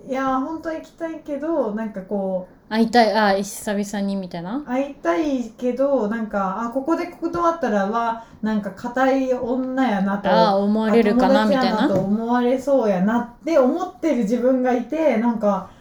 [0.07, 4.63] いや本当は行きたいけどなんかこう会いたいあ久々にみたいな？
[4.65, 11.45] 会いたいけどなんかあここで断ったらはなんか硬い女やなとああ思われるかな？
[11.45, 11.87] みたいな？
[11.87, 15.71] と思われそうやなって思ってる自分がいてなんか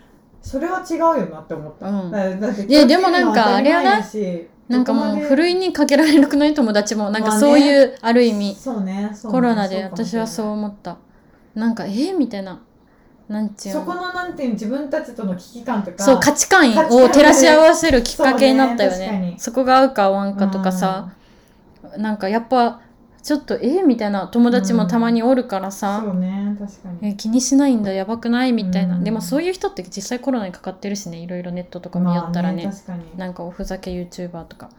[0.41, 2.11] それは違うよなって思った、うん。
[2.11, 6.55] だだっていやでもなんかあれやしなんかもうふるいにかけられなくない？
[6.55, 7.11] 友達も。
[7.11, 7.41] なんかまあね。
[7.41, 8.55] そういう、ある意味。
[8.55, 9.35] そうねそうね。
[9.35, 10.99] コロナで私はそう思った。
[11.55, 12.19] なんかえー？
[12.19, 12.61] みたいな
[13.29, 19.35] なんちゅうそこのなんていうの自分たちとの危機感とかそう価値観を照らし合わせるきっかけになったよね。
[19.39, 21.13] そこが合うか合わんかとかさ、
[21.99, 22.81] なんかやっぱ
[23.23, 27.09] ちょっとえーみたいな友達もたまにおるからうんさ、そうね確かに。
[27.11, 28.53] え気にしないんだやばくない？
[28.55, 29.05] みたいな、うん。
[29.05, 33.03] でもそういう人って実際コロナにかかってるしねいろいろネットとか見よったらね,、まあ、確かに。
[33.19, 34.71] なんかおふざけ YouTuber とか。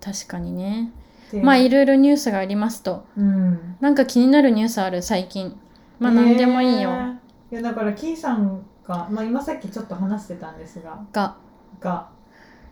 [0.00, 0.92] 確かにね。
[1.32, 3.04] でまあいろいろニュースがありますと。
[3.16, 3.76] うん。
[3.80, 5.02] なんか気になるニュースある？
[5.02, 5.58] 最近。
[5.98, 7.23] まあ何でもいいよ、えー
[7.54, 11.36] いやだからキーさんが、まあ、今さっきちょっと話してたんですがが。
[11.78, 12.08] が。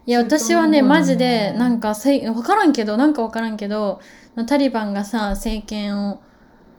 [0.06, 4.00] いや私はねマジでなんかせい分からんけどなんか分からんけど
[4.48, 6.20] タリバンがさ政権を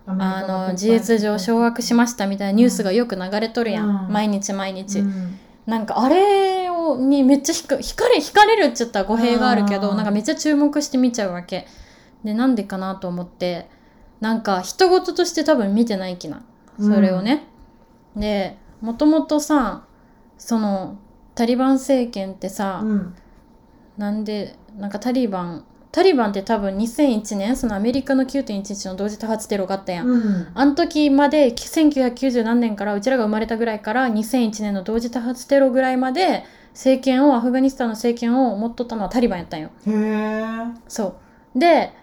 [0.05, 4.11] あがの事実上掌握しましたみたいなニュースがよく流れとるやん、うん。
[4.11, 5.39] 毎日毎日、うん。
[5.65, 9.81] なんかあれをにめっちゃひか惹かれ惹かれるっちゃったら語弊があるけうん。
[9.81, 11.67] どなんかめっちゃ注目して見ちゃうわけ。
[12.25, 13.69] でなんでかなと思って。
[14.19, 16.43] なんか人事として多分見てない気な。
[16.79, 17.45] それをね、
[18.15, 19.85] でもともとさ
[20.37, 20.97] その
[21.35, 23.15] タリバン政権ってさ、うん。
[23.97, 30.47] なんでなんかタリバンタリバンって多分2001年そのアメリカの9.11の同時多発テロがあったやん、うん。
[30.53, 39.69] あの時まで1990何年からうちらが生まれたぐらいから2001年の同時多発テロぐらいまで政権をアフガニスタンの政権を持っとったのはタリバンやったんよ。
[39.87, 40.43] へえ
[40.87, 41.15] そ
[41.55, 41.59] う。
[41.59, 41.93] で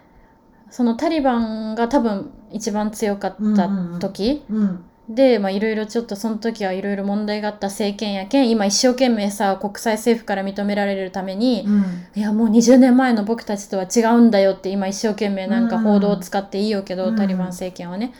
[0.69, 3.69] そのタリバンが多分一番強かった
[3.99, 11.83] 時、うんでまあいろいろちょっとその時はいろいろ問題があった政権やけん今一生懸命さ国際政府から認められるために、うん。
[12.15, 15.83] いやもう20年前の僕たちとは違うんだよって今一生懸命なんかうん。
[15.83, 17.15] 報道を使っていいよけど、うん。
[17.15, 18.13] タリバン政権はね。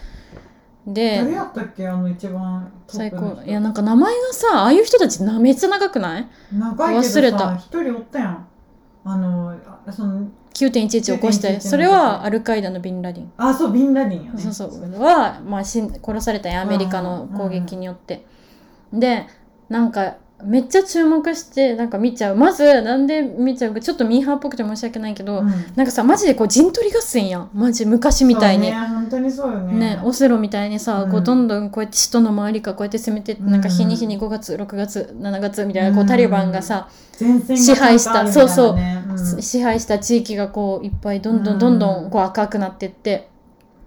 [0.88, 3.39] 誰でやったっけあの一番最高。
[3.45, 6.27] いやなんか名前がさああいう人たちなめっちゃ長くない？
[6.51, 7.56] 長いけどさ忘れた。
[7.58, 8.47] 一人おったやん。
[9.04, 13.32] あのあその ?9.11 起こし9.11てそれはアルカイダのビンラディン。
[13.38, 18.26] あそうビンラディンやねそうそうは、まあ、殺されたアメリカの攻撃によって。
[18.94, 19.26] で
[19.70, 22.36] なんかめっちゃ注目してなんか見ちゃう。
[22.36, 25.49] まずなんで見ちゃうかちょっとミーハーっぽくて申し訳ないけど、うん。
[25.75, 27.49] なんかさマジでこう陣取り合戦やん。
[27.54, 28.71] マジ昔みたいに。
[28.71, 29.95] そうね本当にそうよね。
[29.95, 31.12] ね、オセロみたいにさ、うん。
[31.12, 33.51] こうどんどんこうやって首都の周りからこうやって攻めてうん。
[33.51, 39.13] なんか日に日に5月6月7月みたいなこううんタリバンがさ、が支配したちゃんとあるみたいなね。
[39.13, 39.41] ん。
[39.41, 43.31] 支配した地域がこういっぱいどんどんどんどんこう赤くなってって、で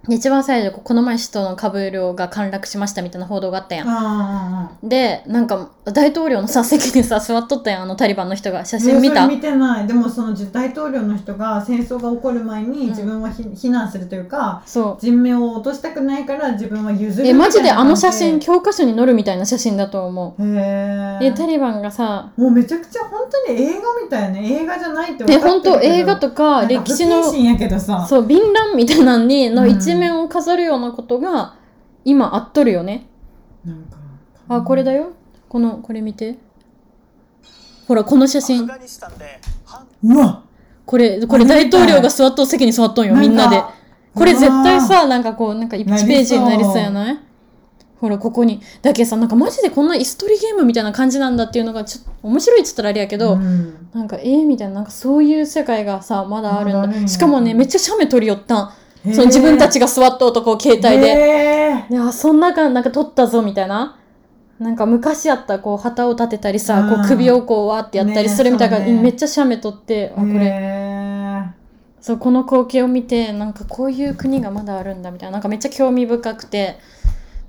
[0.09, 3.89] 一番最初この前首都のカブールが陥落しましたみたいな報道があったやん。
[3.89, 9.87] あでなんか大統領のさ席にさ座っとったやんあのタリバンの人が写あ真見た、見てない。
[9.87, 15.05] でもその大統領の人が戦争が起こる前に自分はひ避難するというかそう。
[15.05, 20.43] 人命を落としたくないから自分は譲るえマジであの写真教科書に載るみたいな写真だと思う。
[20.43, 25.73] へでえタリバンがさもうめちゃくちゃ本当に映画みたいね映画じゃないって分かえってるけど。
[25.73, 28.07] 本当映画とかなん歴史の不謹慎やけどさ。
[28.09, 31.57] そう、便欄みたいなのに、のうん一面を飾るようなことが、
[32.05, 33.07] 今あっとるよね。
[33.65, 33.97] なんか
[34.49, 35.13] あ、これだよ。
[35.49, 36.39] この、これ見て。
[37.89, 38.69] ほら、この写真。
[40.05, 40.43] うわ
[40.87, 43.63] これ、これ大統領が座っとう席に座っとんよ、みんなで。
[44.15, 47.19] これ絶対さ、なんかこう、なんか1なりそうページになりそうやない？
[48.01, 48.61] ほら、ここに。
[48.83, 56.81] だけどさ、なんかマジでこんな椅子取りゲームみたいな感じなんだっていうのが、ちょっと面白いって言ったらあれやけど、うんなんか、えー、みたいな、なんかそういう世界がさ、まだあるんだ。
[56.81, 58.73] まだあるんやしかもね、めっちゃ写メ撮りよったん。
[59.13, 61.09] その自分たちが座っとうとこ、携帯で。
[61.09, 63.99] へいやそんなかなんか撮ったぞみたいな。
[64.59, 67.05] なんか昔やったこう旗を立てたりさ、こうん。
[67.05, 70.47] う首をこうわーってやったりするみたいな、ねめっちゃ写メ撮ってあこーれ。
[70.47, 71.43] へ
[72.01, 75.33] そうこの光景を見てなんかこういう国がまだあるんだみたいな。
[75.33, 76.79] なんかめっちゃ興味深くて。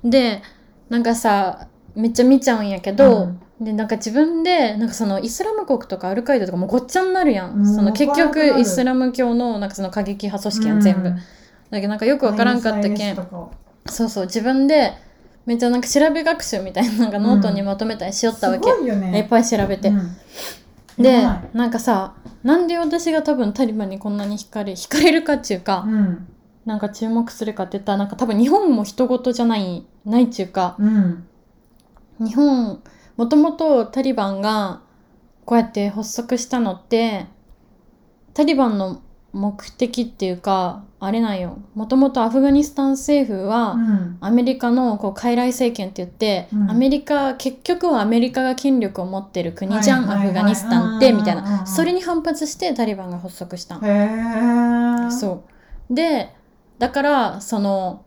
[0.04, 0.42] で
[0.88, 3.28] なんかさめっちゃ見ちゃうんやけど、
[3.60, 7.74] でなんか自分でなんかそのイスラム国とかアルカイダとかもうごっちゃになるやん、うん。
[7.74, 11.12] その結局イスラム教のなんかその過激派組織やん、全部
[11.70, 13.16] だけどなんかよくわからんかったけん
[13.86, 14.92] そうそう自分で
[15.46, 19.18] めっちゃなんか調べ学習みたいななんかノートにまとめたりしよったわけ、すごいよね。
[19.18, 20.16] いっぱい調べて、うん。
[20.98, 26.28] でなんかさなんで私が多分タリバンにこんなに惹かれ惹かれるかっていうか、うん。
[26.64, 30.74] なんか注目するかって言ったらなんか多分日本も人事じゃないないっていうか。
[30.78, 31.26] うん。
[32.18, 32.82] 日本
[33.16, 34.80] もともとタリバンが
[35.44, 37.26] こうやって発足したのって
[38.34, 39.00] タリバンの
[39.36, 41.58] 目的っていうかあれなんよ。
[41.74, 44.16] もともとアフガニスタン政府は、うん。
[44.20, 46.70] アメリカのこう傀儡政権って言って、うん。
[46.70, 51.64] アメリカ結局はアメリカが権力を持ってる国じゃん、アフガニスタンってみたいな。
[51.64, 53.78] んそれに反発してタリバンが発足した
[55.10, 55.44] そ
[55.90, 55.94] う。
[55.94, 56.34] で
[56.78, 58.05] だからその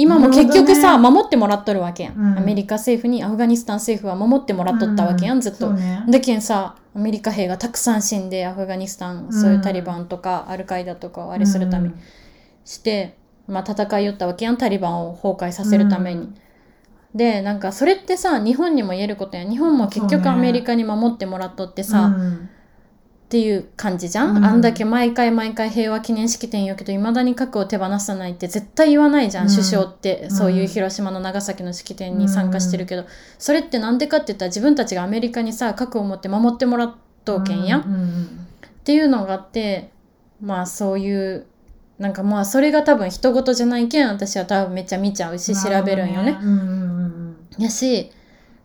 [0.00, 2.38] 今も結局さ、なる守ってもらっとるわけやん、うん。
[2.38, 5.70] アメリカ政府にアフガニスタン政府は守ってもらっとったわけやん、ずっと。
[5.74, 6.04] ね。
[6.08, 11.94] だけんさアメリカ兵がたくさん死んでアフガニスタンそういうタリバンとかアルカイダとかをあれするために
[12.64, 16.32] して、まあ、戦いよったわけやんタリバンを崩壊させるために。
[17.14, 19.50] でなんかそれってさ日本にも言えることやん。
[19.50, 22.48] 日本も結局アメリカに守ってもらっとってさ、うん
[23.30, 24.44] っていう感じじゃん、うん。
[24.44, 29.50] あんだけ毎回毎回平和記念式典言うけどいまだに核を手放さないって絶対言わないじゃん、うん。
[29.52, 30.30] 首相って、ん。
[30.32, 33.04] そういう広島の長崎の式典に参加してるけど、
[33.38, 38.46] それってなんでかって言ったら自分たちがアメリカにさ核を持って守ってもらっとうけんや、うんうん
[38.80, 39.90] っていうのがあって
[40.40, 41.46] まあそういう
[41.98, 46.36] なんかまあそれが多分人事じゃないけん私は多分めっちゃ見ちゃうし調べるんよね。
[47.58, 48.10] やし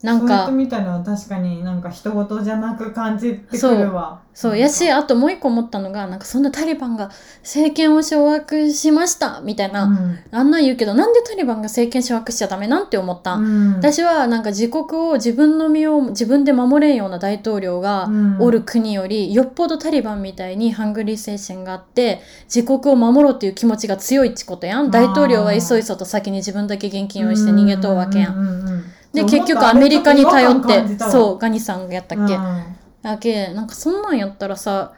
[0.05, 4.21] なんそう見たら確かになんか人事じゃなく感じてくるわ。
[4.35, 7.09] そうやしあともう一個思ったのがなんかそんなタリバンが
[7.41, 10.19] 政権を掌握しましたみたいな、うん。
[10.29, 13.75] あんなん言うけどなんでタリバンが政権掌握しちゃダメなんて思った、うん。
[13.75, 18.41] 私はなんか自国を自分の身を自分で守れんような大統領がうん。
[18.41, 22.21] おる国より、よっぽどタリバンみたいにハングリー精神があって
[22.53, 24.91] 自国を守ろうっていう気持ちが強いってことやん。
[24.91, 28.83] 大統領はいそいそと先に自分だけ現金用意して逃げとうわけやん。
[29.15, 32.63] で結局アメリカに頼ってそうガニさんがやったっけ、うん。
[33.01, 34.93] だけなんかそんなんやったらさ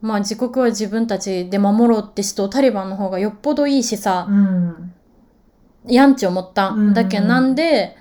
[0.00, 4.92] まあ自国は自分たちで守ろうって人タリバンの方がよっぽどいいしさ、うん。
[5.86, 6.94] やんち思った、うんうん。
[6.94, 7.96] だけどなんで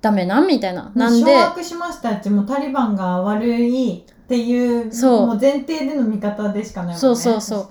[0.00, 0.92] ダメなんみたいな。
[0.94, 5.26] なんで掌握しましたってもうタリバンが悪いっていうそう。
[5.26, 7.68] もう前提での見方でしかないもんねそうそうそう。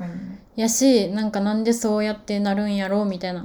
[0.58, 3.42] やしなんかなんでそうやってなるんやろうみたいな。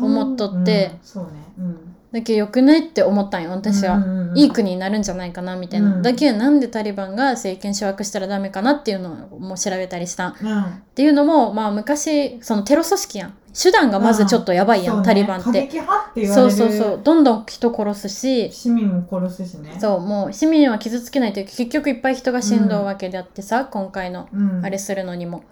[0.00, 0.92] 思っとって。
[0.92, 1.30] うんそうね。
[1.58, 6.02] うんだけどよくないって思ったんよ私は、いい国になるんじゃないかなみたいな、うん。
[6.02, 10.28] だけどなんでタリバンが政権掌握したらダメかなっていうのをもう調べたりした。
[10.28, 10.82] っうん。
[10.94, 13.34] ていうのもまあ昔そのテロ組織やん。
[13.60, 15.46] 手段がまずちょっとやばいやん、タリバンって。
[15.46, 17.00] 過激派って言われるそうそうそう。
[17.02, 18.52] どんどん人殺すし。
[18.52, 19.76] 市民も殺すしね。
[19.80, 24.64] そうもう市民は傷つけないという結局いっぱい人が死んどうわけであってさ、今回のうん。
[24.64, 25.42] あれするのにも。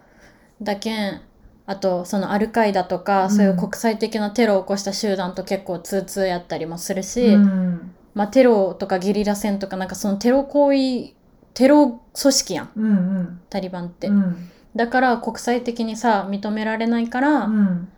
[0.63, 1.21] だけん
[1.67, 3.31] あとそのアルカイダとか、うん。
[3.31, 7.95] そういう国際的なテロを起こした集団と結構通通やったりもするし、うん。
[8.15, 11.15] まあ、テロとかゲリラ戦とかなんかそのテロ行為
[11.55, 12.71] テロ組織やん。
[12.77, 12.91] うんう
[13.21, 13.41] ん。
[13.49, 14.51] タリバンって、うん。
[14.77, 17.89] だから国際的にさ認められないから、うん。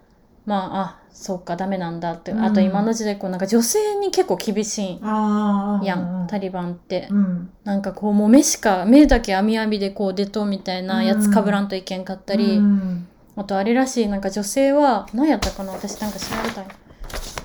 [0.44, 2.44] まああそうかダメなんだって、うん。
[2.44, 7.50] あと今の時代こうなんか女性に結構厳しいやん、タリバンって、うん。
[7.64, 16.66] なんかこうもう目しか目だけ網網でこう出とうみたいなやつかぶらんといけんかったり、うんあとあれらしいなんか女性は何やったかな私なんか調べたい。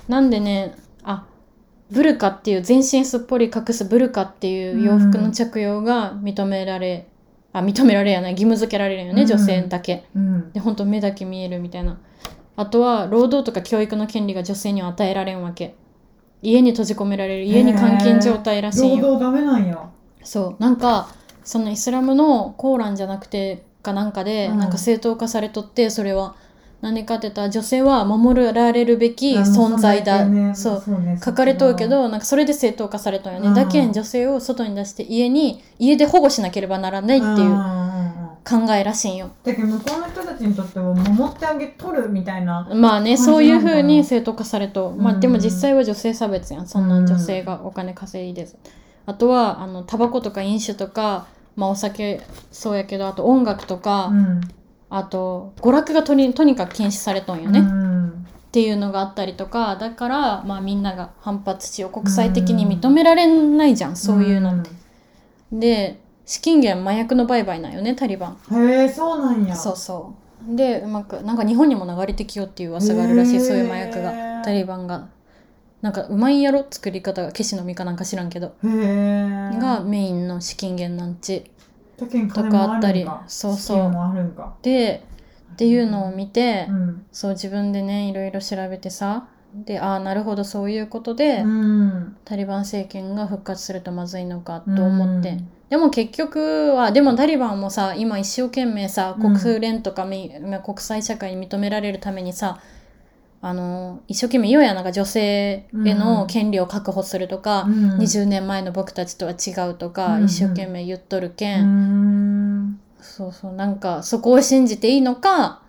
[0.08, 0.74] なんでね
[1.04, 1.26] あ
[1.90, 7.06] ブルカっていう全身すっぽり隠すブルカっていう洋服の着用が認められ、
[7.52, 9.28] あ認められやない義務付けられるよね、うん。
[9.28, 10.04] 女性だけ。
[10.16, 10.52] うん。
[10.52, 12.00] で本当目だけ見えるみたいな。
[12.56, 15.74] あとは労働とか教育の権利が女性には与えられんわけ。
[16.40, 19.90] 家に閉じ込められる家に監禁状態らしいんよ労働ダメなんや。
[20.24, 20.62] そう。
[20.62, 21.08] なんか
[21.44, 24.58] そのイスラムのコーランじゃなくてかなんかで、うん。
[24.58, 26.34] なんか正当化されとってそれは。
[26.80, 30.26] 何かって言ったら女性は守られるべき存在だ、
[30.56, 30.82] そう。
[30.84, 31.00] そう。
[31.00, 31.16] ね。
[31.24, 33.54] 書かれとるけどなんかそれで正当化されとんよね、うん。
[33.54, 37.54] だけん女性を外に出して家に家で保護しなければならないっていう
[38.44, 39.30] 考えらしいんよ。
[39.44, 42.68] だけど向こうの人たちにとっては守ってあげとるみたいな。
[42.74, 46.66] まあねそういうふうに正当化されと、まあうんでも実際は女性差別やん。
[46.66, 48.56] そんな女性がお金稼いでず、
[49.06, 54.40] あとはあのタバコとか飲酒とかまあお酒そうやけどあと音楽とか、うん。
[54.94, 58.26] あと娯楽がとにとにかく禁止されとんよね、っうん。
[58.52, 64.70] ていうのがあったりとかだから、まあ、みんなが反発しよう国際的に認められないじゃん、そういうのって。
[65.50, 68.38] で資金源麻薬の売買なんよねタリバン。
[68.50, 69.56] うんへえそうなんや。
[69.56, 70.14] そうそ
[70.46, 70.56] う。
[70.56, 75.08] でうまくなんか日本にも流れてきようっていう噂があるらしいそういう麻薬がタリバンが。
[75.82, 81.50] なんかうまいんやろ作り方が消しの実かなんか知らんけど、へえがメインの資金源なんち
[81.98, 83.92] とかもあったりそうそう。
[84.62, 85.02] で
[85.52, 92.16] っていうのを見て、うんそう自分でねいろいろ調べてさでああなるほどそういうことで、うん。
[92.24, 95.48] タリバン政権が復活するとまずいのかと思って、うん。
[95.68, 99.36] でも結局はでもタリバンもさ今一生懸命さうん。
[99.36, 102.60] 国連とかみ、まあ国際社会に認められるためにさ
[103.44, 107.98] あの一生懸命言うやんなんか女性への権利を確保するとか、うん。
[107.98, 110.24] 20年前の僕たちとは違うとか、うん。
[110.26, 112.80] 一生懸命言っとるけ、うんん。
[113.00, 115.60] そうそうなんかそこを信じていいのか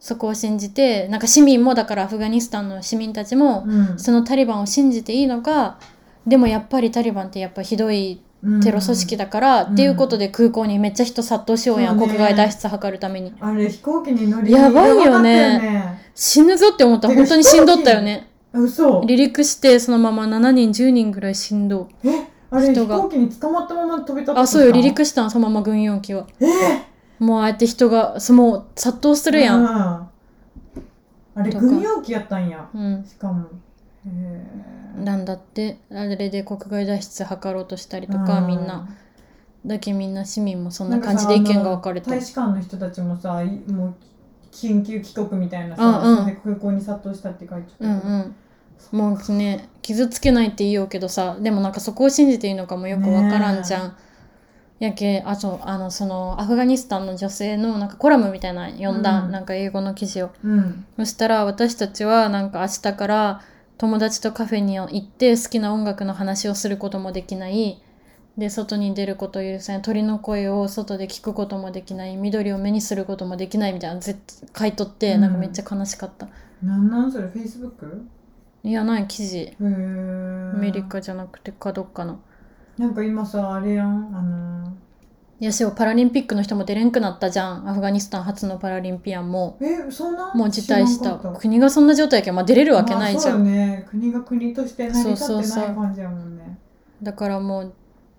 [0.00, 3.98] そこを信じてなんか市民もだからアフガニスタンの市民たちも、うん。
[3.98, 5.78] そのタリバンを信じていいのか
[6.26, 8.20] でもやっぱりタリバンってやっぱひどい
[8.62, 9.72] テロ組織だから、うん。
[9.72, 12.06] っていうことで空港にめっちゃ人殺到しようやん、ね。
[12.06, 13.32] 国外脱出図るために。
[13.40, 15.58] あれ飛行機に乗りやばいよね。
[15.58, 16.10] ね。
[16.14, 17.08] 死ぬぞって思った。
[17.08, 18.28] 本当に死んどったよね。
[18.52, 19.00] 嘘。
[19.00, 23.00] 離陸してそのまま7人10人ぐらい死んどえあれ飛人が。
[23.00, 26.26] 行機に捕まったまま飛び立ったあそうよ離陸したんそのまま軍用機は。
[26.40, 26.46] え？
[27.18, 29.66] もうああやって人がそもう殺到するやん、うん。
[29.66, 30.10] あ
[31.42, 32.68] れ軍用機やったんや。
[32.74, 33.44] うん、しかも。
[33.44, 33.48] へ
[34.06, 35.78] えなんだって。
[35.90, 38.88] あれで国外脱出図ろうとしたりとかみんな。
[39.66, 42.10] だけみんな市民もそんな感じで意見が分かれて。
[42.10, 43.94] 大使館の人たちもさいもう
[44.52, 46.36] 緊急帰国みたいなさ、うんうん。
[46.36, 47.72] 空港に殺到したって書いて。
[47.72, 48.34] たうんうん。
[48.92, 53.96] もうね傷つけないって言おうけどさでもなんかそこを信じていいのかもよくわからんじゃん。
[54.80, 59.30] やけあとあのそのアフガニスタンの女性のなんかコラムみたいなの読んだ、うん。
[59.30, 60.30] なんか英語の記事を。
[60.44, 60.84] うん。
[60.98, 63.40] そしたら私たちはなんか明日から
[63.76, 67.80] 友達とカフェに行って好きな音楽の話をすることもできない。
[68.36, 69.82] で外に出ることを許さない。
[69.82, 72.16] 鳥の声を外で聞くこともできない。
[72.16, 73.72] 緑を目にすることもできない。
[73.72, 75.20] みたいなの絶書いとって、うん。
[75.20, 76.28] なんかめっちゃ悲しかった。
[76.62, 77.28] なんなんそれ？
[77.28, 78.06] フェイスブック
[78.64, 79.56] いやない記事。
[79.60, 82.20] アメリカじゃなくてかどっかの。
[82.78, 84.16] なんか今さあれやん。
[84.16, 84.72] あの
[85.44, 87.68] いやしパラリンピックの人も出れんくなったじゃん。
[87.68, 89.58] アフガニスタン初のパラリンピアンも。
[89.60, 91.16] えそんなもう辞退した。
[91.18, 93.86] 国がそんな状態やけど、まあ、出れるわけないじゃん、まあそうよね。
[93.90, 96.58] 国が国として成り立ってそうそうそうない感じやもんね。
[97.02, 97.72] だからもう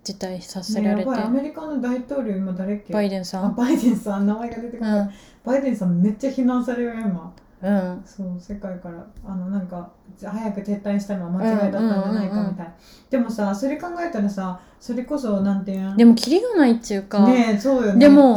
[0.04, 2.94] 辞退させられて、ねアメリカの大統領今誰っけ？
[2.94, 3.46] バイデンさん。
[3.46, 4.28] あバイデンさん。
[4.28, 5.10] 名前が出てこない、うん。
[5.44, 8.04] バイデンさんめっちゃ非難されるよ今うん。
[8.06, 9.90] そう世界からあのなんか
[10.24, 12.66] 早く撤退したのは間違いだったんじゃないかみたい。
[12.66, 12.74] な、
[13.10, 18.36] でもさそれ考えたらさそれこそなんていうんでもキリがないっていうか、ねえそうよねでも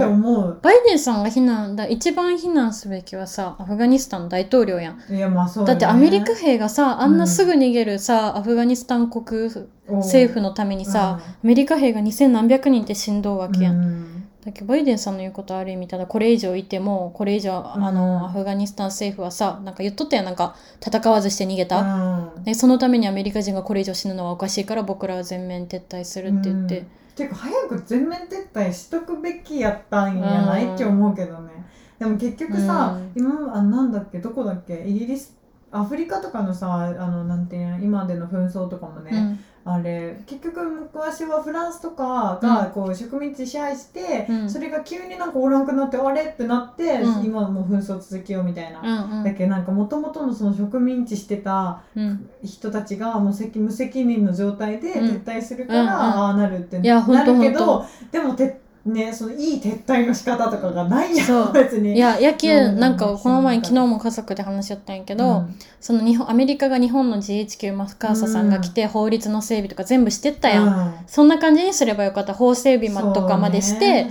[0.62, 5.14] バイデンさんが非難だ一番非難すべきはさアフガニスタンの大統領やん。
[5.14, 5.74] いやまあそうよね。
[5.74, 9.50] だってアメリカ兵がさあんなすぐ逃げるさ、アフガニスタン国
[9.88, 17.94] 政府のためにさ、アメリカ兵が2000何百人って死んどうわけやん、うんだけどバイデンさんの言うことある意味ただこれ以上いてもこれ以上あうん。
[17.94, 22.44] のアフガニスタン政府はさなんか言っとったやんなんか戦わずして逃げた、うん。
[22.44, 31.50] でそのためにアメリカ人がこれ以上死ぬのはおかしいから僕らは全面撤退するって言って、ていうか早く全面撤退しとくべきやったんやない、うんって思うけどね。
[31.98, 33.22] でも結局さ、うん。
[33.22, 35.36] 今あなんだっけどこだっけイギリス
[35.70, 44.50] アフリカとかのさあのなんていうの今での紛争とかもね、うんあれ結局昔はフランスとかがこう植民地支配して、うん。
[44.50, 46.22] それが急になんかおらんくなってあれ？
[46.22, 47.24] ってなって、うん。
[47.24, 48.80] 今はもう紛争続きようみたいな。
[48.80, 52.30] うんだけどなんかもともとのその植民地してたうん。
[52.42, 55.08] 人たちがもう責無責任の状態でうん。
[55.16, 55.92] 撤退するから、うんうん。
[55.92, 61.50] ああなるってなるけどでもてねそのいい撤退の仕方とかがないやそう。
[61.50, 61.94] ん別に。
[61.94, 65.54] いややけうんなんかこの前うん昨日も家族で話し合ったんやけど、うん。
[65.80, 70.94] その日本アメリカが日本の GHQ マスカーサさんが来て、法律の整備とか全部してったやん、うん。
[71.06, 72.34] そんな感じにすればよかった。
[72.34, 74.06] 法整備まとかまでしそうて、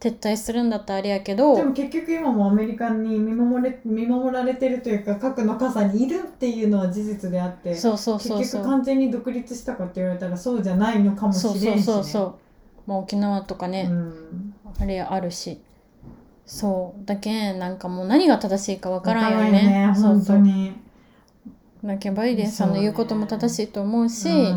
[0.00, 1.56] 撤退するんだったらあれやけど。
[1.56, 12.34] でも結局今もアメリカに見守れ見守られてるというか核の傘にいるっていうのは事実であってそうそうそう結局そう完全に独立したかって言われたらそうじゃないのかもしそうそうれんし、ね、そうそう
[12.86, 14.54] まあ沖縄とかね、うん。
[14.78, 15.60] あれあるし。
[16.46, 17.04] そう。
[17.04, 20.36] だけんなんかもう何が正しいかわからんよわねからん本そうそう。
[20.36, 20.72] 当に。
[21.84, 24.52] だけんバイデンさんの言うことも正しいと思うしうん。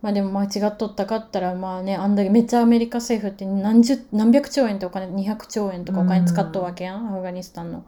[0.00, 7.84] まあでも間違っとったかったらまあねあんだけめっちゃアメリカ政府って何十何百兆円ってお金200兆円とかお金使っとるわけやん、アフガニスタンの。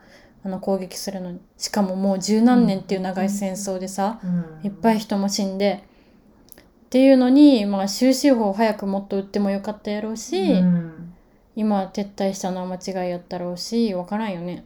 [0.46, 1.40] あの攻撃するのに。
[1.56, 4.66] しかももう十何年っていう長い戦争でさ、うん。
[4.66, 5.82] いっぱい人も死んで
[6.86, 11.14] っていうのにまあ終止符を早くもっと打ってもよかったやろうし、うん。
[11.56, 14.64] 今撤退したのは間違いやったろうし分からんよね。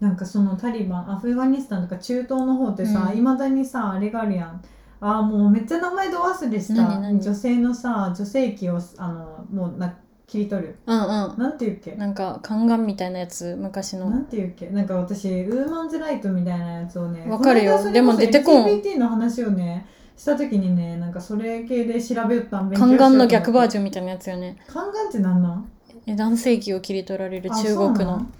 [0.00, 3.18] なんかそのタリバンアフガニスタンとか中東の方ってさうん。
[3.18, 4.62] いま、未だにさあれがあるやん。
[5.00, 6.98] あーもうめっちゃ名前ど忘れした。
[6.98, 9.94] 女性のさ女性器をあのもうな
[10.26, 10.76] 切り取る。
[10.86, 11.38] うんうん。
[11.38, 11.92] なんていうっけ？
[11.96, 14.08] なんか宦官みたいなやつ昔の。
[14.08, 14.70] なんていうっけ？
[14.70, 17.92] なんか私ウーマンズライトみたいなやつをねわかるよ。
[17.92, 18.64] でも出てこん。
[18.66, 19.86] LGBT の話をね
[20.16, 24.56] した時にねなんかそれ系で調べよったん勉宦官の逆バージジョンみたいなやつよね。
[24.68, 25.68] 宦官ってなんなん？
[26.06, 28.16] え男性器を切り取られるあ中国そうなの？
[28.18, 28.32] ん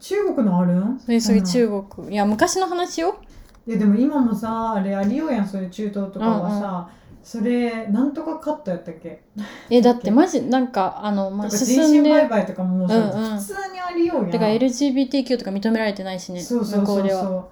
[0.00, 0.74] 中国のある？
[0.74, 2.12] んそれそういううん中国。
[2.12, 3.16] いや昔の話よ。
[3.66, 5.46] いやでも今もさあれありようやん。
[5.48, 6.88] そういう中東とかはさ、
[7.22, 9.22] それなんとかカットやったっけ？
[9.70, 13.38] えだってマジなんかあの、まあ、とか進ん人身売で買とかももうさ、うんうん。
[13.38, 14.30] 普通にありようやん。
[14.30, 17.48] てか LGBTQ とか認められてないしねそうそう向こではそううそう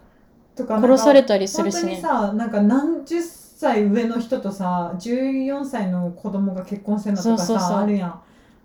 [0.56, 3.20] とかなんか殺されたりするし本当にねさなんか何十
[3.56, 7.78] 歳上の人とさ14歳の子供が結婚してんだとかさそうそうそう。
[7.78, 8.20] あるやん。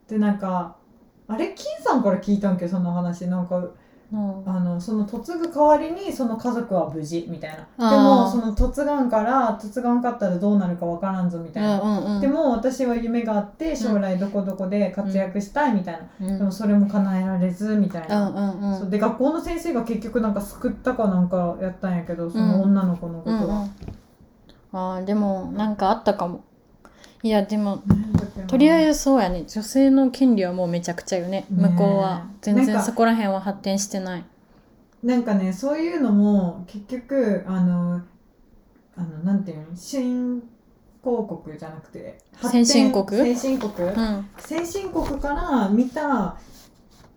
[0.10, 0.76] でなんか
[1.30, 3.28] あれ金さんから聞いたんけその話。
[3.28, 4.44] なんかうん。
[4.46, 7.90] あのその嫁ぐ代わりにその家族は無事みたいな。
[7.90, 12.22] でもその嫁がんから嫁がんかったらどうなるかわからんぞみたいな、うんうんうん。
[12.22, 16.38] でも私は夢があって将来どこどこで活躍したいみたいな、うん。
[16.38, 18.80] でもそれも叶えられずみたいな、うんうんうん。
[18.80, 23.72] そうで学校の先生が結局なんか救ったかなんかやったんやけどその女の子のことうんうん
[24.72, 26.44] は、あーでもなんかあったかも。
[27.24, 27.84] いやでも
[28.48, 29.44] とりあえずそうやね。
[29.48, 31.46] 女性の権利はもうめちゃくちゃよね。
[31.52, 34.24] ね向こうは全然そこら辺は発展してない。
[35.04, 38.02] なんかねそういうのも結局あの
[38.96, 39.66] あのなんていうの？
[39.76, 40.42] 新
[41.04, 42.18] 興国じゃなくて。
[42.42, 43.06] 先進国？
[43.08, 44.30] 先進国、うん。
[44.38, 46.38] 先進国から見た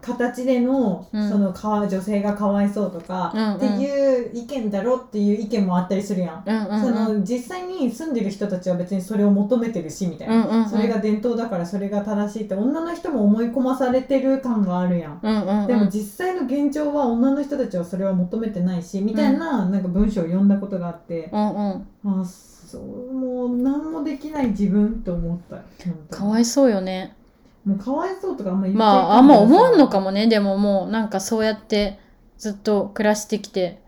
[0.05, 1.29] 形での,、うん。
[1.31, 6.45] そのか女性がかわいそうとか、っていう意見だろっていう意見もあったりするやん。
[6.81, 15.67] そうんの実際に住んでる人たちは別にそれを求めてるしみたいな、それが伝統だからそれが正しいって女の人も思い込まされてる感があるやん。
[15.67, 21.55] でも実際の現状は女の人たちはそれは求めてないしみたいな,、なんか文章を読んだことがあって、うん
[22.05, 22.21] うん。
[22.21, 25.63] あそうもう何もできない自分と思った
[26.17, 27.15] かわいそうよね
[27.65, 30.27] もうかわいそうとかあんま言っちまゃいかああんま思わんのかも、もね。
[30.27, 31.99] でももうなんかそうやって
[32.37, 33.83] ずっと暮らしてきて。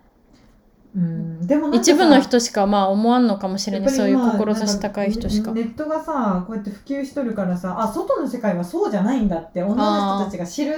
[0.95, 3.91] うん、でもなんかさ一部の人しかまあ思わんのかもしれない。
[3.91, 5.53] そういう志高い人しか。
[5.53, 10.75] ネネットがさこうやって普及しとるからさあ外の世界はそうじゃないんだって女の人たちが知る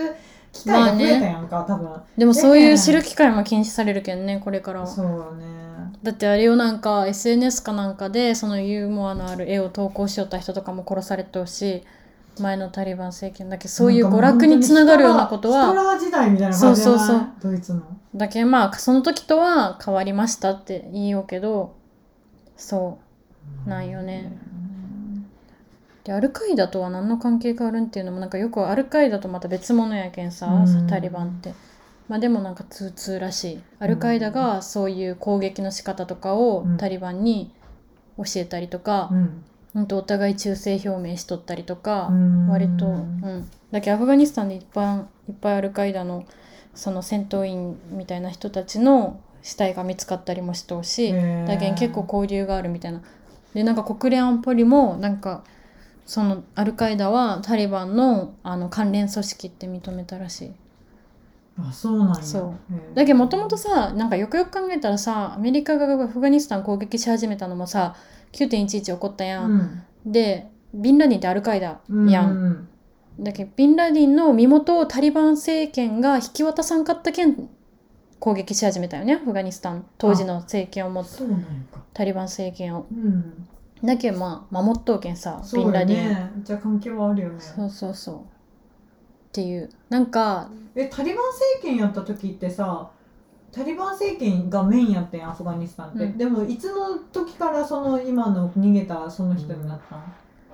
[0.53, 1.89] 機会が増えたやんか、多分。
[2.17, 4.87] でもそういう知る機会も禁止されるけんねこれからは。
[4.89, 5.45] そうよね。
[6.03, 11.83] だってあれをなんか SNS かなんかでそのユーモアのある絵を投稿しよった人とかも殺されてほしい
[12.43, 17.29] 前のタリバン政権だけそういう娯楽につながるようなことはラー時代みたいな感じじゃないそうそうそう。
[17.43, 17.83] ドイツの。
[18.15, 21.77] だけまあその時とは変わりましたって言いようけど
[22.57, 22.99] そ
[23.67, 24.33] うなんよね。
[26.05, 30.87] でアルカイダとは何の関係があるんっていうのもなんかよくアルカイダとまた別物やけんさ、うん。
[30.87, 31.53] タリバンって。
[32.09, 33.63] まあでもなんか通通らしい。
[33.79, 36.77] アルカイダがそういう攻撃の仕方とかをうん。
[36.79, 37.53] タリバンに
[38.17, 42.49] 教えたりとかう、んほんとお互い忠誠表明しとったりとか、うん。
[42.49, 44.97] 割と、うん、だけどアフガニスタンでいっぱ
[45.29, 46.25] いいっぱいアルカイダの
[46.75, 51.13] その戦闘員みたいな人たちの死体が見つかったりもしとうし、
[51.47, 53.03] だけど結構交流があるみたいな。
[53.55, 55.43] でなんか国連安保理もなんか
[56.07, 60.53] そのアルカイダはタリバンのあの関連組織って認めたらしい。
[61.61, 62.23] あそうなんや。
[62.23, 62.95] そう。
[62.95, 67.97] だけどもともとさなんかよくよく考えたらさアメリカがアフガニスタン攻撃し始めたのもさ
[68.33, 69.55] 9.11起こったやん、う
[70.09, 70.13] ん。
[70.13, 72.69] でビンラディンってアルカイダうんやん、
[73.19, 73.25] うん。
[73.25, 77.49] だけどビンラディンの身元をタリバン政権が引き渡さんかったけん
[78.21, 79.15] 攻撃し始めたよね。
[79.15, 79.87] アフガニスタン。
[79.97, 81.47] 当時の政権を持っそうなんや。
[81.73, 82.87] かタリバン政権を。
[82.91, 83.49] うん。
[83.83, 86.45] だけどまあ守っとうけんさビンラディン。
[86.45, 87.37] じゃあ関係はあるよね。
[87.41, 88.17] そうそうそう。
[88.17, 88.21] っ
[89.33, 89.71] ていう。
[89.89, 92.91] なんかえタリバン政権やった時ってさ
[93.51, 96.19] タリバン政権がメインやってんアフガニスタンって、うん。
[96.19, 100.03] でもいつの時からその今の逃げたその人になったん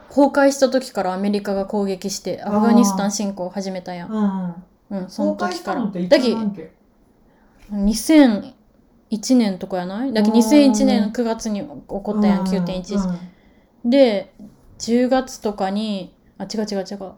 [0.08, 4.12] 崩壊した時からアメリカが攻撃してアフガニスタン侵攻を始めたやん。
[4.12, 4.54] うん
[4.90, 5.08] うん。
[5.10, 5.84] その時から。
[5.84, 5.90] だ
[6.20, 6.72] けなんけ
[7.72, 8.52] ？2001
[9.36, 10.12] 年とかやない？
[10.12, 13.18] だけどあー2001年9月に起こったやんうん9.11
[13.84, 14.32] で
[14.78, 17.12] 10月とかにあ違う違う違う。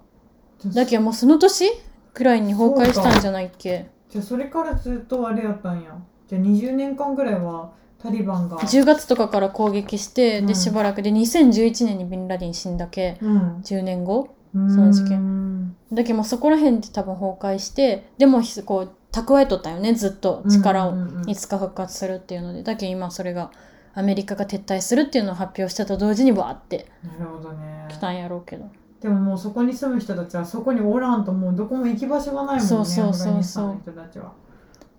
[0.65, 0.73] うん。
[0.73, 1.71] だけどもうその年
[2.15, 3.91] くらいに崩壊したんじゃないっけ？
[4.09, 5.97] じゃあそれからずっとあれやったんや。
[6.29, 10.47] じゃあ20年間ぐらいはタリバンが10月とかから攻撃して、うん。
[10.47, 13.61] でしばらくで2011年にビンラディン死んだけうん。
[13.61, 14.35] 10年後？
[14.53, 15.77] その事件。
[15.93, 20.43] だけどもうそこら辺で多分崩壊してでもひこう蓄えとったよねずっと。
[20.51, 20.95] 力を、
[21.27, 22.63] いつか復活するっていうので。
[22.63, 23.51] だけど今それが
[23.95, 27.87] アメリカが撤退するっていうのを発表したと同時にわーってなるほどね。
[27.89, 33.31] 来たんやろうけどでももうそこに住む人たちはそこにおらんともうどこも行き場所がないもんねそうそうそうそう。
[33.31, 34.33] アフガニスタンの人たちは。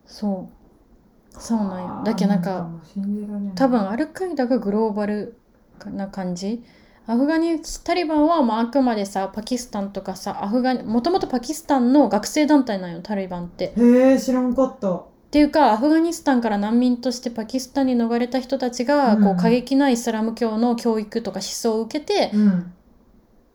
[0.05, 0.57] そう。
[1.39, 2.01] そうなんよ。
[2.03, 2.69] だけどなんか
[3.55, 5.37] 多分アルカイダがグローバル
[5.85, 6.63] な感じ。
[7.05, 13.73] アフガニスタリバンはまああくまでさパキスタンとかさアフガニもともとパキスタンの学生団体なんよタリバンって。
[13.77, 14.93] へえ知らんかった。
[14.93, 19.37] っていうかアフガニスタンから難民としてパキスタンに逃れた人たちが、こううん。
[19.37, 22.73] 過激なイスラム教の教育とか思想を受けてうん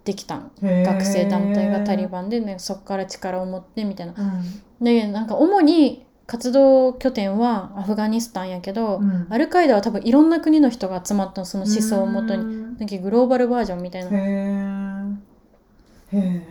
[0.04, 4.14] できたん、へー学生団体がタリバンで、ね、そこから力を持ってみたいな。
[4.16, 12.44] うんでなんか主に活動拠点はアフガニスタンやけど、うんアルカイダは多分いろんな国の人が集まったのその思想をもとに。
[12.44, 14.10] になんかグローバルバージョンみたいな。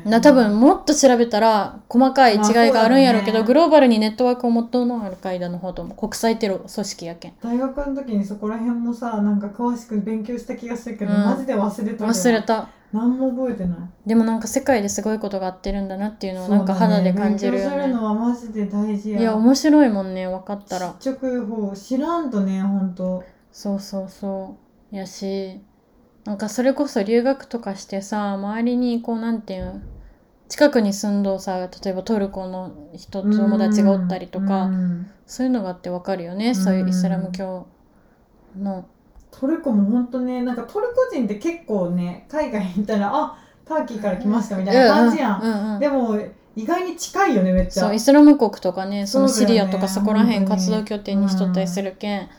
[0.05, 2.41] な多分もっと調べたら細かい違い
[2.71, 7.33] があるんやろうけど、まあねグローバルにネットワークを持っとうのはアルカイダの方とも国際テロ組織やけん。
[7.41, 11.23] 大学の時にそこら辺もさなんか詳しく勉強した気がするけど、うん。
[11.23, 12.69] マジで忘れた忘れた。
[12.91, 13.77] 何も覚えてない。
[14.05, 17.69] でもなんか世界ですごいことがあってるんだなっていうのをなんか肌で感じるよね。
[17.69, 19.19] そうだ勉強するのはマジで大事や。
[19.19, 20.95] いや面白いもんね分かったら。
[21.05, 23.23] 直方知らんとねほんと。
[23.51, 24.57] そうそうそ
[24.91, 24.95] う。
[24.95, 25.61] やし
[26.25, 29.83] なんかそれこそ留学とかしてさ周りにこうなんていうん
[30.49, 35.09] 近くに住んどうさ例えばトルコの人友達がおったりとか、うん。
[35.25, 37.67] そういうのがあって分かるよね、そういうイスラム教
[38.59, 38.85] の。
[39.31, 45.79] トルコもほんとねなんかトルコ人って結構ね海外行ったらあターキーから来ましたみたいな感じやん、うんうんうん。
[45.79, 46.19] でも
[46.57, 47.83] 意外に近いよねめっちゃ。
[47.83, 50.59] そうイスラム国とかねそのシリアとかそこら辺本当に。
[50.59, 52.29] 活動拠点にしとったりするけん、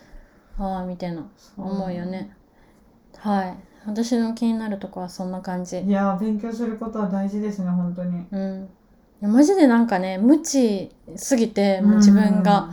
[0.58, 1.26] ああみたいな。
[1.56, 2.36] 思うよね、
[3.16, 3.56] はい
[3.86, 5.80] 私の気になるとこはそんな感じ。
[5.80, 8.26] いや勉強することは大事ですね本当に。
[8.30, 8.64] うん。
[8.64, 12.70] いやマジでなんかね無知すぎてもう自分が、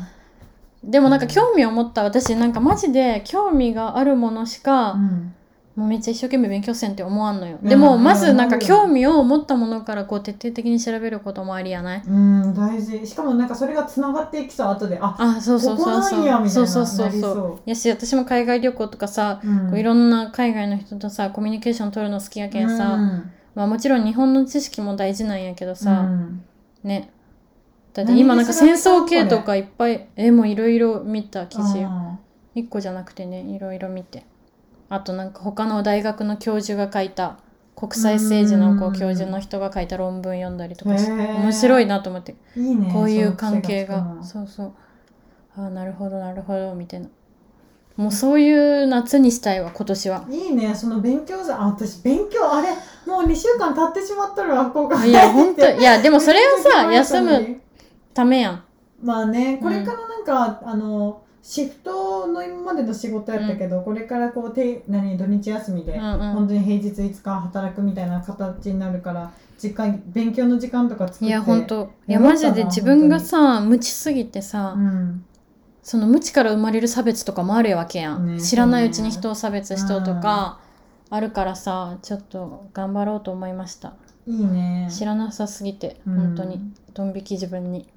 [0.83, 5.35] でもなんか興味を持った私なんかマジで興興味があるものしか、うん
[5.79, 7.69] もうめっちゃ一生懸命勉強せんって思わんのよ、うん。
[7.69, 8.61] でもまずなんかうん。
[8.61, 12.03] 興味を持ったものからこう徹底的に調べることもありやない？
[12.05, 13.07] うん大事。
[13.07, 16.19] しかもなんかそれがつながっていきそう後でああそうそうここそう。
[16.19, 17.33] なんやみたいなそうそうそうなりそう。
[17.33, 23.31] そやし私も海外旅行とかさ、こういろんな海外の人とさコミュニケーション取るの好きやけんさ、うん。
[23.55, 26.43] まあ、もちろん日本の知識も大事なんやけどさ、うん。
[26.83, 27.09] ね。
[27.93, 31.87] だって今なんか戦争系とかいっぱいえもういろいろ見た記事よ。
[31.89, 32.19] あ
[32.55, 34.25] 1個じゃなくてねいろいろ見て
[34.89, 37.37] あとなんか他の大学の教授が書いた
[37.75, 38.93] 国際政治のこううん。
[38.93, 42.35] 教授の人が書いた論文読んだりとかして面白いなと思って。
[42.57, 42.91] ーいいね。
[42.91, 44.17] こういう関係が。
[44.21, 44.73] そうそう
[45.55, 47.07] ああなるほどなるほどみたいな。
[47.95, 50.25] もうそういう夏にしたいわ今年は。
[50.29, 50.75] いいね。
[50.75, 52.69] その勉強さあ私勉強あれ
[53.05, 57.61] もう2週間経ってしまっとるわ福岡いや本当いやでもそれをさ 休む
[58.13, 58.63] ためやん。
[59.01, 66.33] まあねこれからなんか、あのシフトの今までの仕事やったけど、これからこうて何土日休みで、うんうん。
[66.33, 71.25] 本当に平日5日働くみたいな形になるから時間勉強の時間とか作って。
[71.25, 71.91] いや本当。
[72.07, 75.25] いやマジで自分がさ無知すぎてさ、うん。
[75.81, 80.59] その無知から生まれる差別とかもあるわけやん、ね知らないうちに人を差別しとうとか
[81.09, 83.95] あるからさちょっと頑張ろうと思いました。
[84.27, 84.87] いいね。
[84.91, 86.15] 知らなさすぎてうん。
[86.15, 86.61] 本当に。
[86.93, 87.87] ドン引き自分に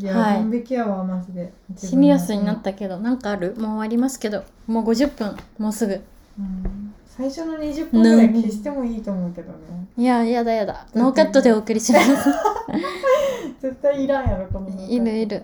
[0.00, 0.38] いや、はい。
[0.38, 1.52] ドン引きやわマジで。
[1.76, 3.54] シリアスになったけどなんかある？
[3.58, 4.44] もう終わりますけど。
[4.66, 5.36] もう50分。
[5.58, 6.00] もうすぐ。
[6.38, 6.94] うん。
[7.04, 9.58] 最初の20分ぐらい消してもいいと思うけどね。
[9.98, 10.86] いややだやだ。
[10.94, 12.06] ノーカットでお送りします。
[13.60, 15.42] 絶対いらんやろこのいるいる。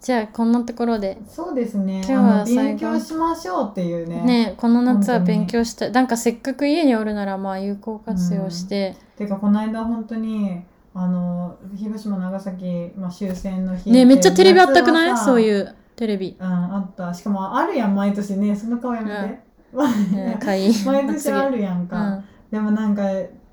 [0.00, 1.16] じゃあこんなところで。
[1.28, 2.02] そうですね。
[2.04, 4.22] 今日は勉強しましょうっていうね。
[4.22, 5.92] ねこの夏は勉強したい。
[5.92, 10.62] なんかせっかく家におるならまあ有効活用して、てかこの間本当に
[10.96, 17.12] あの広島長崎、まあ、終戦の日ねめっちゃテレビあったくないそういうテレビ、うんあった。
[17.12, 19.40] しかもあるやん毎年ねその顔やめて、
[20.14, 22.24] ね、会議毎年あるやんうか、ん。
[22.50, 23.02] でもなんか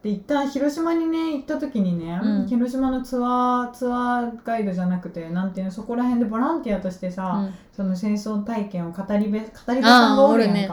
[0.04, 2.48] で一旦広島にね行った時にね、うん。
[2.48, 7.54] 広島のツアーツアーガイドじゃなくてなんていうのそこら辺でボランティアとしてさ、うん。
[7.72, 10.68] その戦争体験を語り部語り部さんがおるやんか、で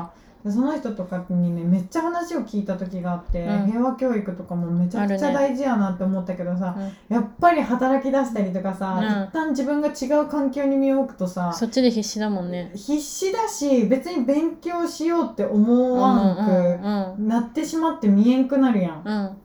[0.44, 7.14] その人とかにねめっちゃ話を聞いた時があって、うん平和教育とかもめちゃくちゃ大事やなって思ったけどさ、うん。
[7.14, 9.24] やっぱり働き出したりとかさ、うん。
[9.24, 12.70] 一旦自分が違う環境に身を置くとさそっちで必死だもんね。
[12.74, 19.02] 必死だし別に勉強しようって思わんく、なってしまって見えんくなるやん。
[19.04, 19.36] うん、うん、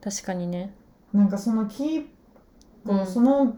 [0.00, 0.74] 確かにね。
[1.12, 2.04] なんかそのキー
[2.86, 3.06] うん。
[3.06, 3.56] その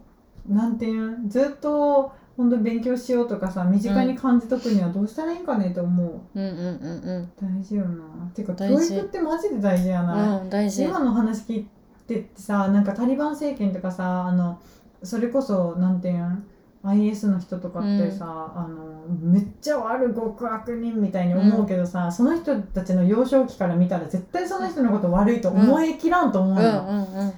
[0.49, 8.05] なんていうんずっと本当に勉強しようとかさ身近に感じとくにはどうしたらいいんかねと思う、うんうんうん大事よな。
[8.35, 8.89] てか大事。
[8.91, 10.85] 教育ってマジで大事やうな、んうん大事。
[10.85, 11.75] 今の話聞いて
[12.05, 14.61] ってさなんかタリバン政権とかさあの
[15.03, 16.45] それこそなんていうん
[16.85, 27.33] ？IS の人とかってさ、あのめっちゃ悪極悪人みたいに思うけどさ、その人たちの幼少期から見たら絶対その人のこと悪いと思い切らんと思ううんの、うんうん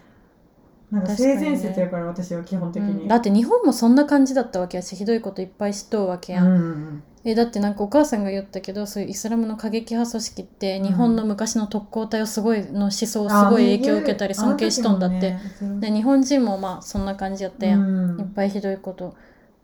[0.90, 3.08] なんか性善説やから私は基本的に、うん。
[3.08, 15.36] だって日本もそんな感じだったわけやしひどいこといっぱい知っとうわけやん、うんうんえだってなんかお母さんが言ったけどそういうイスラムの過激派組織って日本の昔の特攻隊をすごいの思想をすごい影響を受けたり尊敬しとんだって、
[15.80, 19.16] で日本人もまあそんな感じやったやん、うんいっぱいひどいこと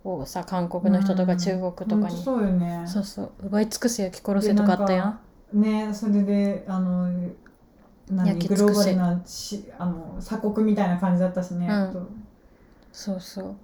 [0.02, 2.82] をさ韓国の人とか中国とかに、そうよね。
[2.84, 3.32] そうそう。
[3.44, 5.60] 奪い尽くせ焼き殺せとかあったやん。
[5.60, 7.12] ねそれであの
[8.10, 11.92] 何グローバルなしあの鎖国みたいな感じだったしね、うん。
[11.92, 12.10] と。
[12.92, 13.54] そうそう。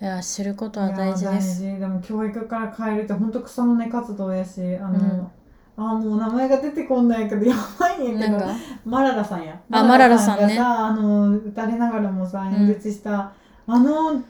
[0.00, 1.62] いや知ることは大事です。
[1.62, 5.30] でも教育から変えるって本当草の根活動やしあの、うん。
[5.76, 8.54] あもう名前が出てこんないけどやばいんやけどなんか？
[8.84, 9.60] マララさんや。
[9.70, 10.56] あマララさんね。
[10.56, 13.32] がさあの撃たれながらもさん演説した、
[13.66, 14.22] あの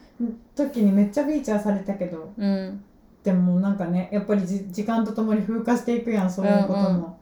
[0.54, 2.84] 時にめっちゃフィーチャーされたけどうん。
[3.22, 7.17] でもなんかねやっぱりじ時間とともに風化していくやんそういうことも、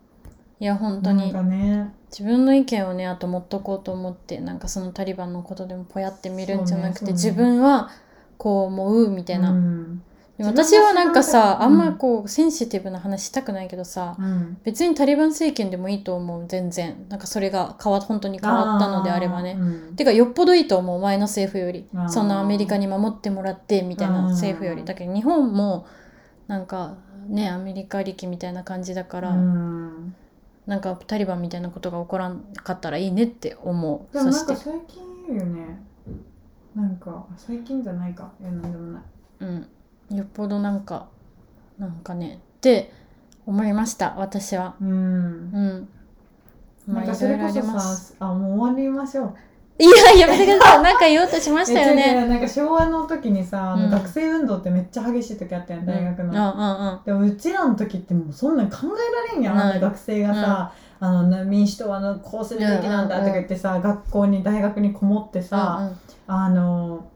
[0.59, 1.33] いや本当に。
[1.33, 1.93] ね。
[2.11, 7.13] 自分の意見をねあと持っとこうと思ってなんかそのタリバンのことでもぽやって見るんじゃなくて、ねね。
[7.13, 7.91] 自分は
[8.39, 10.03] こう思うみたいな、うん。
[10.39, 11.59] で私はなんかさ、自分が知ら。
[11.59, 14.57] んあんまこうセンシティブな話したくないけどさ、うん。
[14.65, 17.07] 別にタリバン政権でもいいと思う全然。
[17.11, 19.59] なんかそれが変わ本当に変わったのであればね。
[19.97, 21.87] てかよっぽどいいと思う前の政府より。
[22.09, 24.85] そんなアメリカに守ってもらってみたいな政府より。
[24.85, 25.87] だけど日本も
[26.47, 26.97] なんか
[27.29, 30.15] ねアメリカ力みたいな感じだから、うん
[30.67, 34.13] なんかタリバンみたいなことが起こらんかったらいいねって思う。
[34.13, 35.81] でもなんか最近言うよね。
[36.75, 38.33] なんか最近じゃないか。
[38.41, 39.03] いやなんでもない。
[39.41, 40.17] うん。
[40.17, 41.09] よっぽどなんか
[41.79, 42.41] なんかね。
[42.59, 42.93] って
[43.47, 44.15] 思いました。
[44.19, 44.75] 私は。
[44.81, 44.89] うん。
[44.89, 45.89] うん。
[46.87, 48.17] まあそれこそいろいろあります。
[48.19, 49.35] さあもう終わりましょう
[49.79, 50.83] いややめてください。
[50.83, 52.27] なんか言おうとしましたよね。
[52.27, 53.91] なんか昭和の時にさ、あのうん。
[53.91, 56.33] 学生運動ってめっちゃ激しい時あったやん大学の、うん。
[56.33, 59.75] うんうんでもうちらの時ってもうそんなん考えられんやん、あん。
[59.75, 65.91] な学生がさ、あのな民主党はあのこうするべきなんだとか言ってさ、学校に大学にこもってさ、
[66.27, 67.07] あの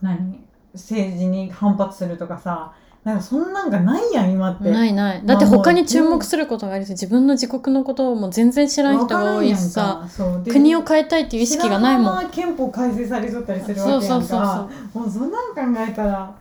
[0.00, 0.44] 何？
[0.72, 2.72] 政治に反発するとかさ
[3.04, 4.70] なんかそんなんがないやん今って。
[4.70, 5.22] ないない。
[5.24, 10.06] だって他に注目することがあるし自分の自国のことをもう全然知らん人が多いしさ。
[10.50, 12.04] 国を変えたいっていう意識がないもん。
[12.04, 14.06] まま憲法改正されとったりするわけやんか。
[14.06, 16.34] そうそうそうもうそんなん考えたら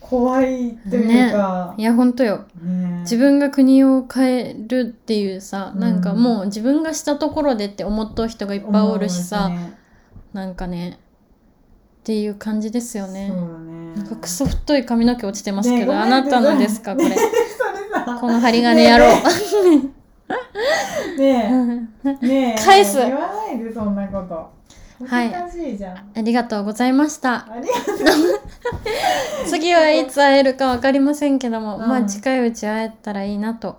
[0.00, 2.44] 怖いというか、いやほんとよ。
[2.62, 3.00] ね。
[3.00, 5.80] 自分が国を変えるっていうさ、うん。
[5.80, 9.76] なんかもう自分がしたところでって思っとう人がいっぱいおるしさ、ね。
[10.32, 11.00] なんかね
[12.02, 13.28] っていう感じですよね。
[13.94, 16.96] なんかクソ太い髪の毛落ちてますけど、ねあなたのですか？
[16.96, 17.10] これ。
[17.14, 17.20] そ
[18.20, 19.06] この針金野郎。
[21.16, 22.26] ねえ。
[22.26, 22.60] ねえ。
[22.60, 22.96] 返す。
[22.96, 25.04] 言わないでそんなこと。
[25.06, 25.32] はい。
[25.32, 27.34] 恥ずかしいじゃん、ありがとうございました。
[27.34, 28.40] ありがとう
[29.46, 31.88] 次はいつ会えるかわかりませんけども、うん。
[31.88, 33.76] まあ近いうち会えたらいいなと。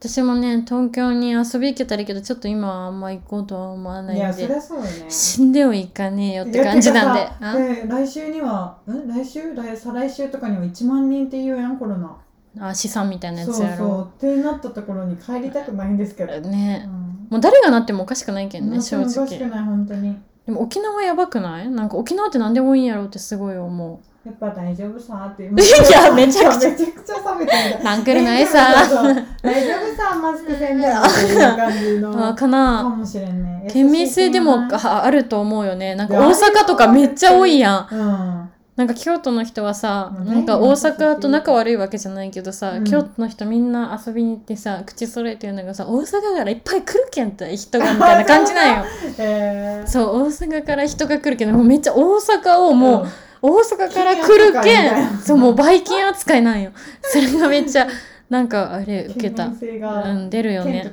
[0.00, 4.90] 私もね、東京に遊び行けたらいいけど、ちょっと今はあんま行こうとは思わないいやので、そりゃそうよね。
[5.08, 7.20] 死んでも行かねえよって感じなんで。
[7.20, 9.08] いやてかさね来週にはん？
[9.08, 9.54] 来週？
[9.56, 12.16] 来再来週とかには1万人って言うやんコロナ。
[12.60, 13.76] あ、資産みたいなやそうつやろ。
[13.76, 16.84] そうってなったところに帰りたくないんですけど、ね。
[16.86, 17.26] うん。
[17.30, 19.48] もう誰がなってもおかしくないけんね、正おかしく直。
[19.48, 20.16] ない本当に。
[20.46, 21.68] でも沖縄やばくない？
[21.68, 25.48] なんか沖縄ってなんで多いんやろうってすごい思やっぱ大丈夫さって い
[25.90, 26.70] やめちゃくちゃ。
[26.70, 27.82] めちゃくちゃ冷めてるう。
[27.82, 28.74] なんくるないさ。
[28.74, 32.28] 大丈夫さマスクせんでも っていう感じの。
[32.28, 32.82] あかかな。
[32.84, 33.66] もしれんね。
[33.72, 35.94] 県民性でもああると思うよね。
[35.94, 37.88] なんか大阪とかめっちゃ多いやん。
[37.90, 38.50] うん。
[38.76, 40.26] なんか京都の人はさ、うん。
[40.26, 42.84] なんか大阪と仲悪いわけじゃないけどさ、うん。
[42.84, 48.84] 京都の人みんな遊びに行ってさ、口揃えてるのがさ、大阪からいっぱい来るけんって人が みたいな感じなんよ。
[49.16, 49.88] えー。
[49.88, 53.08] そう、大阪から人が来るけど、もうめっちゃ大阪をもう、ん
[53.40, 56.72] 大阪から来るけん、そう、もうバイキン扱いなんよ。
[57.02, 57.86] それがめっちゃ、
[58.28, 60.90] なんかあれ、受けたうん、出るよね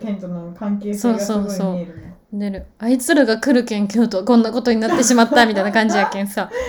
[0.98, 1.88] そうそうそう
[2.32, 2.66] 出る。
[2.80, 6.50] あいつらが来るけん、京都、こんなことになってしまったみたいな感じやけんさ。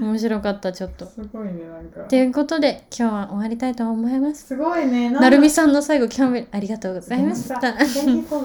[0.00, 1.06] 面白かった、ちょっと。
[1.06, 4.46] すごいねなんかということで、今日は終わりたいと思います。
[4.46, 7.54] すごいねなるみさんの最後、キャンベル、ありがとうございました。
[7.54, 8.44] やったっけ Thank you for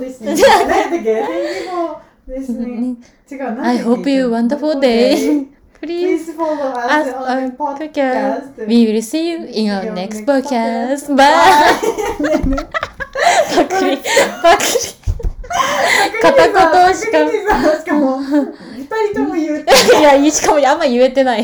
[2.28, 2.97] listening
[3.30, 5.47] 違う I hope you wonderful day.
[5.86, 8.57] Please Please follow us as on the podcast.
[8.57, 11.05] podcast We will see you in our next podcast.
[11.05, 11.13] podcast.
[11.13, 11.29] Bye!
[13.53, 13.97] パクリ、
[14.41, 14.63] パク
[16.23, 17.25] 片言しか
[18.73, 19.99] 二人とも言うてリ。
[19.99, 21.43] いや、しかもあんま言えてない。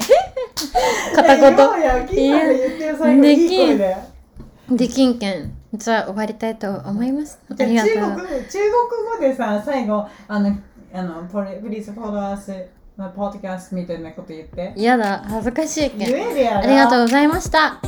[1.15, 1.53] 片言。
[1.53, 5.53] いや言おうよキーさんできんけん。
[5.75, 7.37] じゃあ終わりたいと思います。
[7.47, 8.47] ありがとじゃあ中国う。
[8.49, 8.71] 中国
[9.05, 10.57] 語でさ最後あの
[10.93, 11.27] あの
[13.09, 14.73] ポッドキャストみたいなこと言って。
[14.75, 16.57] 嫌だ、恥ずかしいけん。
[16.57, 17.79] ありがとうございました。